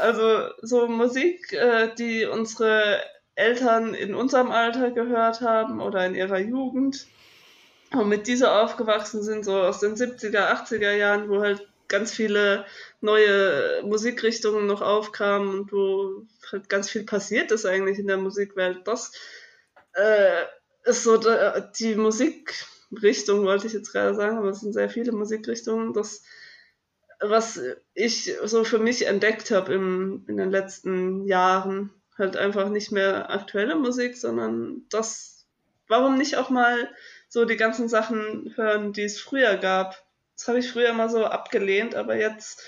[0.00, 3.00] Also so Musik, äh, die unsere
[3.34, 7.06] Eltern in unserem Alter gehört haben oder in ihrer Jugend
[7.92, 12.66] und mit dieser aufgewachsen sind, so aus den 70er, 80er Jahren, wo halt ganz viele
[13.00, 18.86] neue Musikrichtungen noch aufkamen und wo halt ganz viel passiert ist eigentlich in der Musikwelt.
[18.86, 19.12] Das
[19.94, 20.44] äh,
[20.84, 21.20] ist so
[21.78, 26.22] die Musikrichtung, wollte ich jetzt gerade sagen, aber es sind sehr viele Musikrichtungen, das
[27.20, 27.60] was
[27.94, 31.90] ich so für mich entdeckt habe in den letzten Jahren.
[32.16, 35.46] Halt einfach nicht mehr aktuelle Musik, sondern das,
[35.86, 36.88] warum nicht auch mal
[37.28, 40.04] so die ganzen Sachen hören, die es früher gab.
[40.38, 42.62] Das habe ich früher immer so abgelehnt, aber jetzt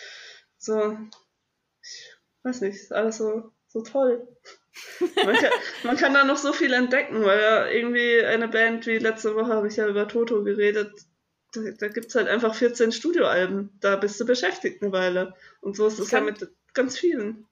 [0.58, 0.98] so,
[1.80, 4.26] ich weiß nicht, ist alles so, so toll.
[5.24, 5.50] Man kann,
[5.82, 9.52] man kann da noch so viel entdecken, weil ja irgendwie eine Band wie letzte Woche
[9.52, 10.92] habe ich ja über Toto geredet.
[11.52, 13.76] Da, da gibt es halt einfach 14 Studioalben.
[13.80, 15.34] Da bist du beschäftigt eine Weile.
[15.60, 17.48] Und so ist es ja mit ganz vielen.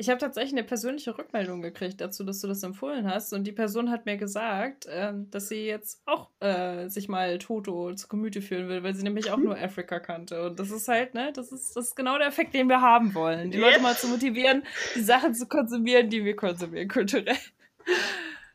[0.00, 3.32] Ich habe tatsächlich eine persönliche Rückmeldung gekriegt dazu, dass du das empfohlen hast.
[3.32, 7.92] Und die Person hat mir gesagt, äh, dass sie jetzt auch äh, sich mal Toto
[7.94, 9.46] zu Gemüte führen will, weil sie nämlich auch mhm.
[9.46, 10.46] nur Afrika kannte.
[10.46, 13.12] Und das ist halt, ne, das ist, das ist genau der Effekt, den wir haben
[13.14, 13.50] wollen.
[13.50, 14.62] Die Leute mal zu motivieren,
[14.94, 17.36] die Sachen zu konsumieren, die wir konsumieren, kulturell.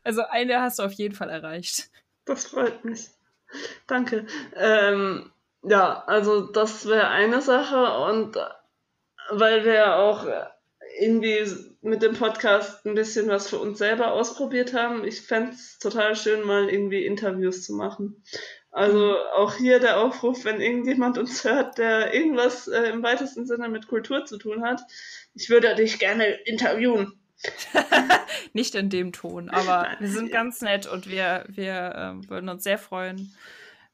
[0.02, 1.90] Also eine hast du auf jeden Fall erreicht.
[2.24, 3.08] Das freut mich.
[3.86, 4.26] Danke.
[4.56, 5.30] Ähm,
[5.62, 8.38] ja, also das wäre eine Sache und
[9.30, 10.26] weil wir auch
[10.98, 11.46] irgendwie
[11.82, 15.04] mit dem Podcast ein bisschen was für uns selber ausprobiert haben.
[15.04, 18.22] Ich fände es total schön, mal irgendwie Interviews zu machen.
[18.70, 19.16] Also mhm.
[19.36, 23.86] auch hier der Aufruf, wenn irgendjemand uns hört, der irgendwas äh, im weitesten Sinne mit
[23.86, 24.82] Kultur zu tun hat,
[25.34, 27.12] ich würde dich gerne interviewen.
[28.52, 31.74] Nicht in dem Ton, aber wir sind ganz nett und wir, wir
[32.24, 33.34] äh, würden uns sehr freuen,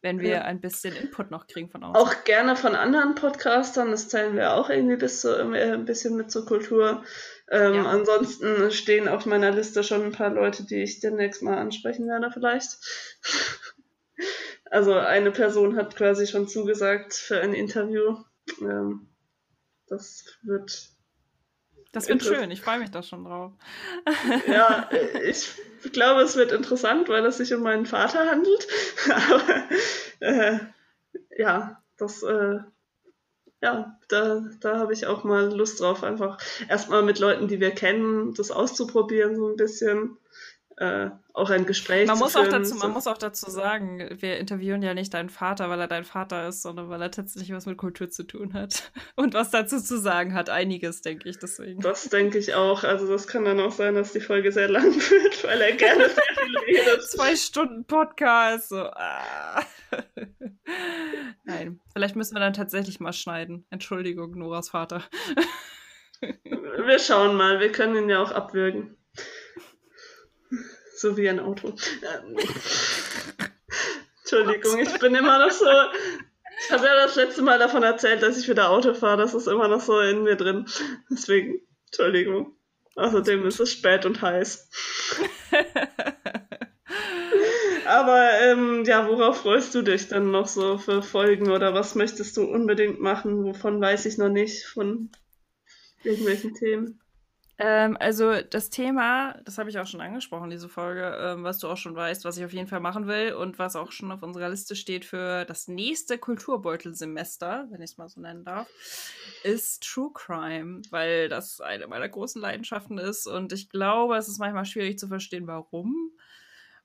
[0.03, 0.43] wenn wir ja.
[0.43, 1.97] ein bisschen Input noch kriegen von außen.
[1.97, 6.17] Auch gerne von anderen Podcastern, das zählen wir auch irgendwie bis zu, äh, ein bisschen
[6.17, 7.05] mit zur Kultur.
[7.51, 7.85] Ähm, ja.
[7.85, 12.31] Ansonsten stehen auf meiner Liste schon ein paar Leute, die ich demnächst mal ansprechen werde,
[12.33, 12.79] vielleicht.
[14.71, 18.17] also eine Person hat quasi schon zugesagt für ein Interview.
[18.61, 19.09] Ähm,
[19.87, 20.89] das wird.
[21.93, 23.53] Das wird schön, ich freue mich da schon drauf.
[24.47, 24.89] ja,
[25.25, 25.51] ich
[25.83, 28.67] ich glaube, es wird interessant, weil es sich um meinen Vater handelt.
[29.31, 29.65] Aber
[30.21, 30.59] äh,
[31.37, 32.59] ja, das, äh,
[33.63, 37.71] ja, da, da habe ich auch mal Lust drauf, einfach erstmal mit Leuten, die wir
[37.73, 40.17] kennen, das auszuprobieren, so ein bisschen
[40.81, 42.47] äh, auch ein Gespräch man zu muss führen.
[42.47, 42.79] Auch dazu, so.
[42.79, 46.49] man muss auch dazu sagen, wir interviewen ja nicht deinen Vater, weil er dein Vater
[46.49, 48.91] ist, sondern weil er tatsächlich was mit Kultur zu tun hat.
[49.15, 50.49] Und was dazu zu sagen hat.
[50.49, 51.83] Einiges, denke ich, deswegen.
[51.83, 52.83] Das denke ich auch.
[52.83, 56.09] Also das kann dann auch sein, dass die Folge sehr lang wird, weil er gerne
[56.09, 57.03] sehr viel redet.
[57.11, 58.71] Zwei Stunden Podcast.
[58.71, 58.79] So.
[58.79, 59.63] Ah.
[61.45, 63.67] Nein, vielleicht müssen wir dann tatsächlich mal schneiden.
[63.69, 65.05] Entschuldigung, Noras Vater.
[66.23, 67.61] Wir schauen mal.
[67.61, 68.97] Wir können ihn ja auch abwürgen.
[71.01, 71.69] So wie ein Auto.
[71.69, 72.37] Ähm,
[74.21, 75.65] Entschuldigung, ich bin immer noch so.
[75.65, 79.17] Ich habe ja das letzte Mal davon erzählt, dass ich wieder Auto fahre.
[79.17, 80.67] Das ist immer noch so in mir drin.
[81.11, 82.55] Deswegen, Entschuldigung.
[82.97, 84.69] Außerdem ist es spät und heiß.
[87.87, 92.37] Aber ähm, ja, worauf freust du dich dann noch so für Folgen oder was möchtest
[92.37, 93.43] du unbedingt machen?
[93.43, 95.09] Wovon weiß ich noch nicht von
[96.05, 97.01] irgendwelchen Themen.
[97.63, 101.69] Ähm, also das Thema, das habe ich auch schon angesprochen, diese Folge, ähm, was du
[101.69, 104.23] auch schon weißt, was ich auf jeden Fall machen will und was auch schon auf
[104.23, 108.67] unserer Liste steht für das nächste Kulturbeutelsemester, wenn ich es mal so nennen darf,
[109.45, 114.39] ist True Crime, weil das eine meiner großen Leidenschaften ist und ich glaube, es ist
[114.39, 116.13] manchmal schwierig zu verstehen, warum.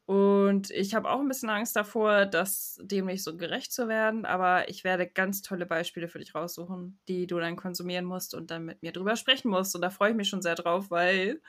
[0.06, 4.26] Und ich habe auch ein bisschen Angst davor, das dem nicht so gerecht zu werden,
[4.26, 8.51] aber ich werde ganz tolle Beispiele für dich raussuchen, die du dann konsumieren musst und
[8.51, 9.74] dann mit mir drüber sprechen musst.
[9.74, 11.41] Und da freue ich mich schon sehr drauf, weil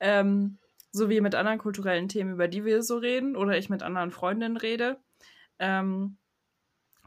[0.00, 0.58] ähm,
[0.92, 4.10] so wie mit anderen kulturellen Themen, über die wir so reden, oder ich mit anderen
[4.10, 4.98] Freundinnen rede,
[5.58, 6.18] ähm,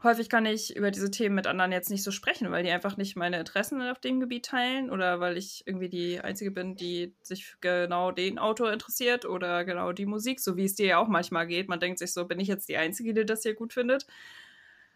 [0.02, 2.96] häufig kann ich über diese Themen mit anderen jetzt nicht so sprechen, weil die einfach
[2.96, 7.14] nicht meine Interessen auf dem Gebiet teilen oder weil ich irgendwie die Einzige bin, die
[7.22, 11.08] sich genau den Autor interessiert oder genau die Musik, so wie es dir ja auch
[11.08, 11.68] manchmal geht.
[11.68, 14.06] Man denkt sich so, bin ich jetzt die Einzige, die das hier gut findet?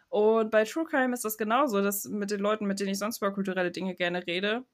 [0.08, 3.18] Und bei True Crime ist das genauso, dass mit den Leuten, mit denen ich sonst
[3.18, 4.64] über kulturelle Dinge gerne rede,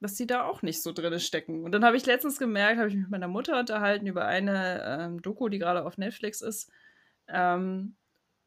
[0.00, 1.64] dass die da auch nicht so drin stecken.
[1.64, 4.82] Und dann habe ich letztens gemerkt, habe ich mich mit meiner Mutter unterhalten über eine
[5.00, 6.70] ähm, Doku, die gerade auf Netflix ist.
[7.28, 7.96] Ähm,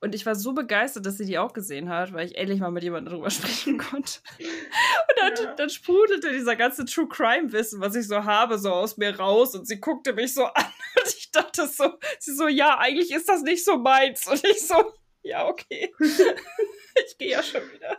[0.01, 2.71] und ich war so begeistert, dass sie die auch gesehen hat, weil ich endlich mal
[2.71, 4.19] mit jemandem darüber sprechen konnte.
[4.37, 5.53] Und dann, ja.
[5.55, 9.55] dann sprudelte dieser ganze True Crime-Wissen, was ich so habe, so aus mir raus.
[9.55, 10.65] Und sie guckte mich so an.
[10.95, 14.25] Und ich dachte so, sie so, ja, eigentlich ist das nicht so meins.
[14.27, 15.93] Und ich so, ja, okay.
[15.99, 17.97] ich gehe ja schon wieder.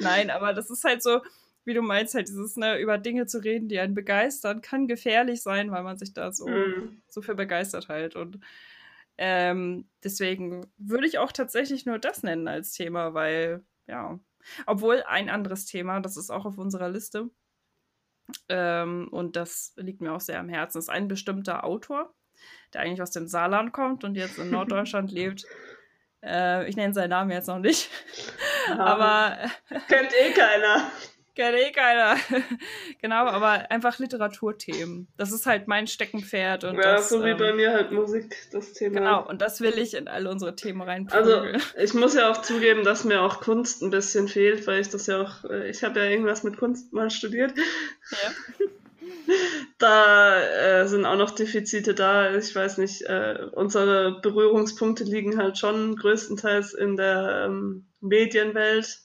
[0.00, 1.20] Nein, aber das ist halt so,
[1.64, 5.42] wie du meinst, halt dieses, ne, über Dinge zu reden, die einen begeistern, kann gefährlich
[5.42, 7.02] sein, weil man sich da so, mm.
[7.08, 8.16] so für begeistert halt.
[8.16, 8.40] Und
[9.24, 14.18] ähm, deswegen würde ich auch tatsächlich nur das nennen als Thema, weil, ja.
[14.66, 17.30] Obwohl ein anderes Thema, das ist auch auf unserer Liste,
[18.48, 22.12] ähm, und das liegt mir auch sehr am Herzen, ist ein bestimmter Autor,
[22.74, 25.44] der eigentlich aus dem Saarland kommt und jetzt in Norddeutschland lebt.
[26.24, 27.90] Äh, ich nenne seinen Namen jetzt noch nicht.
[28.68, 29.38] Ja, aber.
[29.86, 30.90] Kennt eh keiner.
[31.34, 32.16] Kennt eh keiner.
[33.00, 35.08] genau, aber einfach Literaturthemen.
[35.16, 36.64] Das ist halt mein Steckenpferd.
[36.64, 39.00] Und ja, das, so wie ähm, bei mir halt Musik, das Thema.
[39.00, 41.08] Genau, und das will ich in alle unsere Themen rein.
[41.10, 41.42] Also,
[41.78, 45.06] ich muss ja auch zugeben, dass mir auch Kunst ein bisschen fehlt, weil ich das
[45.06, 47.52] ja auch, äh, ich habe ja irgendwas mit Kunst mal studiert.
[48.10, 48.66] Ja.
[49.78, 52.34] Da äh, sind auch noch Defizite da.
[52.34, 59.01] Ich weiß nicht, äh, unsere Berührungspunkte liegen halt schon größtenteils in der ähm, Medienwelt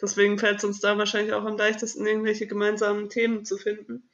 [0.00, 4.08] Deswegen fällt es uns da wahrscheinlich auch am leichtesten, irgendwelche gemeinsamen Themen zu finden.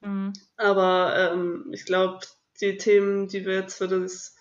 [0.00, 0.32] Mhm.
[0.56, 2.20] Aber ähm, ich glaube,
[2.60, 4.36] die Themen, die wir jetzt für das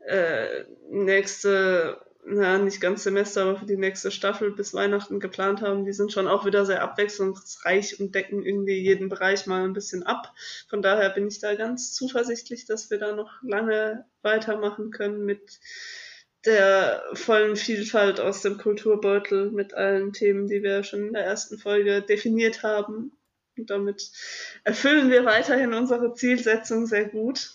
[0.00, 5.84] äh, nächste, na, nicht ganz Semester, aber für die nächste Staffel bis Weihnachten geplant haben,
[5.84, 10.02] die sind schon auch wieder sehr abwechslungsreich und decken irgendwie jeden Bereich mal ein bisschen
[10.02, 10.32] ab.
[10.68, 15.60] Von daher bin ich da ganz zuversichtlich, dass wir da noch lange weitermachen können mit
[16.46, 21.58] der vollen Vielfalt aus dem Kulturbeutel mit allen Themen, die wir schon in der ersten
[21.58, 23.12] Folge definiert haben.
[23.56, 24.10] Und damit
[24.64, 27.50] erfüllen wir weiterhin unsere Zielsetzung sehr gut.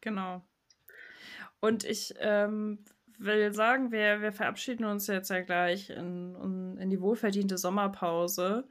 [0.00, 0.42] Genau.
[1.60, 2.84] Und ich ähm,
[3.18, 8.68] will sagen, wir, wir verabschieden uns jetzt ja gleich in, in die wohlverdiente Sommerpause.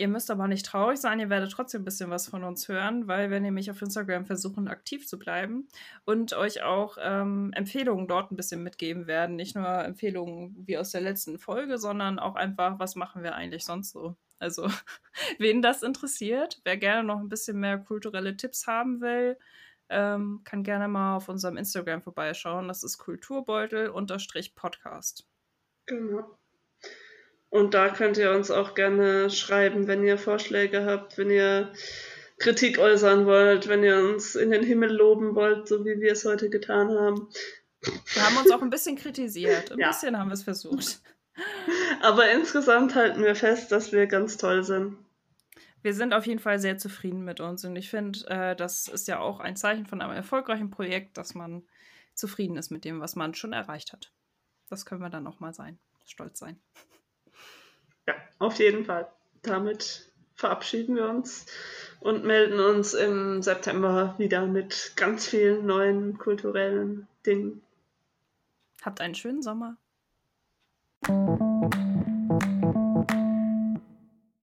[0.00, 3.06] Ihr müsst aber nicht traurig sein, ihr werdet trotzdem ein bisschen was von uns hören,
[3.06, 5.68] weil wir nämlich auf Instagram versuchen, aktiv zu bleiben
[6.06, 9.36] und euch auch ähm, Empfehlungen dort ein bisschen mitgeben werden.
[9.36, 13.66] Nicht nur Empfehlungen wie aus der letzten Folge, sondern auch einfach, was machen wir eigentlich
[13.66, 14.16] sonst so.
[14.38, 14.68] Also,
[15.38, 19.36] wen das interessiert, wer gerne noch ein bisschen mehr kulturelle Tipps haben will,
[19.90, 22.68] ähm, kann gerne mal auf unserem Instagram vorbeischauen.
[22.68, 25.26] Das ist Kulturbeutel-Podcast.
[25.84, 26.39] Genau.
[27.50, 31.72] Und da könnt ihr uns auch gerne schreiben, wenn ihr Vorschläge habt, wenn ihr
[32.38, 36.24] Kritik äußern wollt, wenn ihr uns in den Himmel loben wollt, so wie wir es
[36.24, 37.28] heute getan haben.
[37.82, 39.72] Wir haben uns auch ein bisschen kritisiert.
[39.72, 39.88] Ein ja.
[39.88, 41.00] bisschen haben wir es versucht.
[42.02, 44.96] Aber insgesamt halten wir fest, dass wir ganz toll sind.
[45.82, 49.08] Wir sind auf jeden Fall sehr zufrieden mit uns und ich finde, äh, das ist
[49.08, 51.62] ja auch ein Zeichen von einem erfolgreichen Projekt, dass man
[52.14, 54.12] zufrieden ist mit dem, was man schon erreicht hat.
[54.68, 56.60] Das können wir dann auch mal sein, stolz sein.
[58.10, 59.08] Ja, auf jeden Fall.
[59.42, 61.46] Damit verabschieden wir uns
[62.00, 67.62] und melden uns im September wieder mit ganz vielen neuen kulturellen Dingen.
[68.82, 69.76] Habt einen schönen Sommer.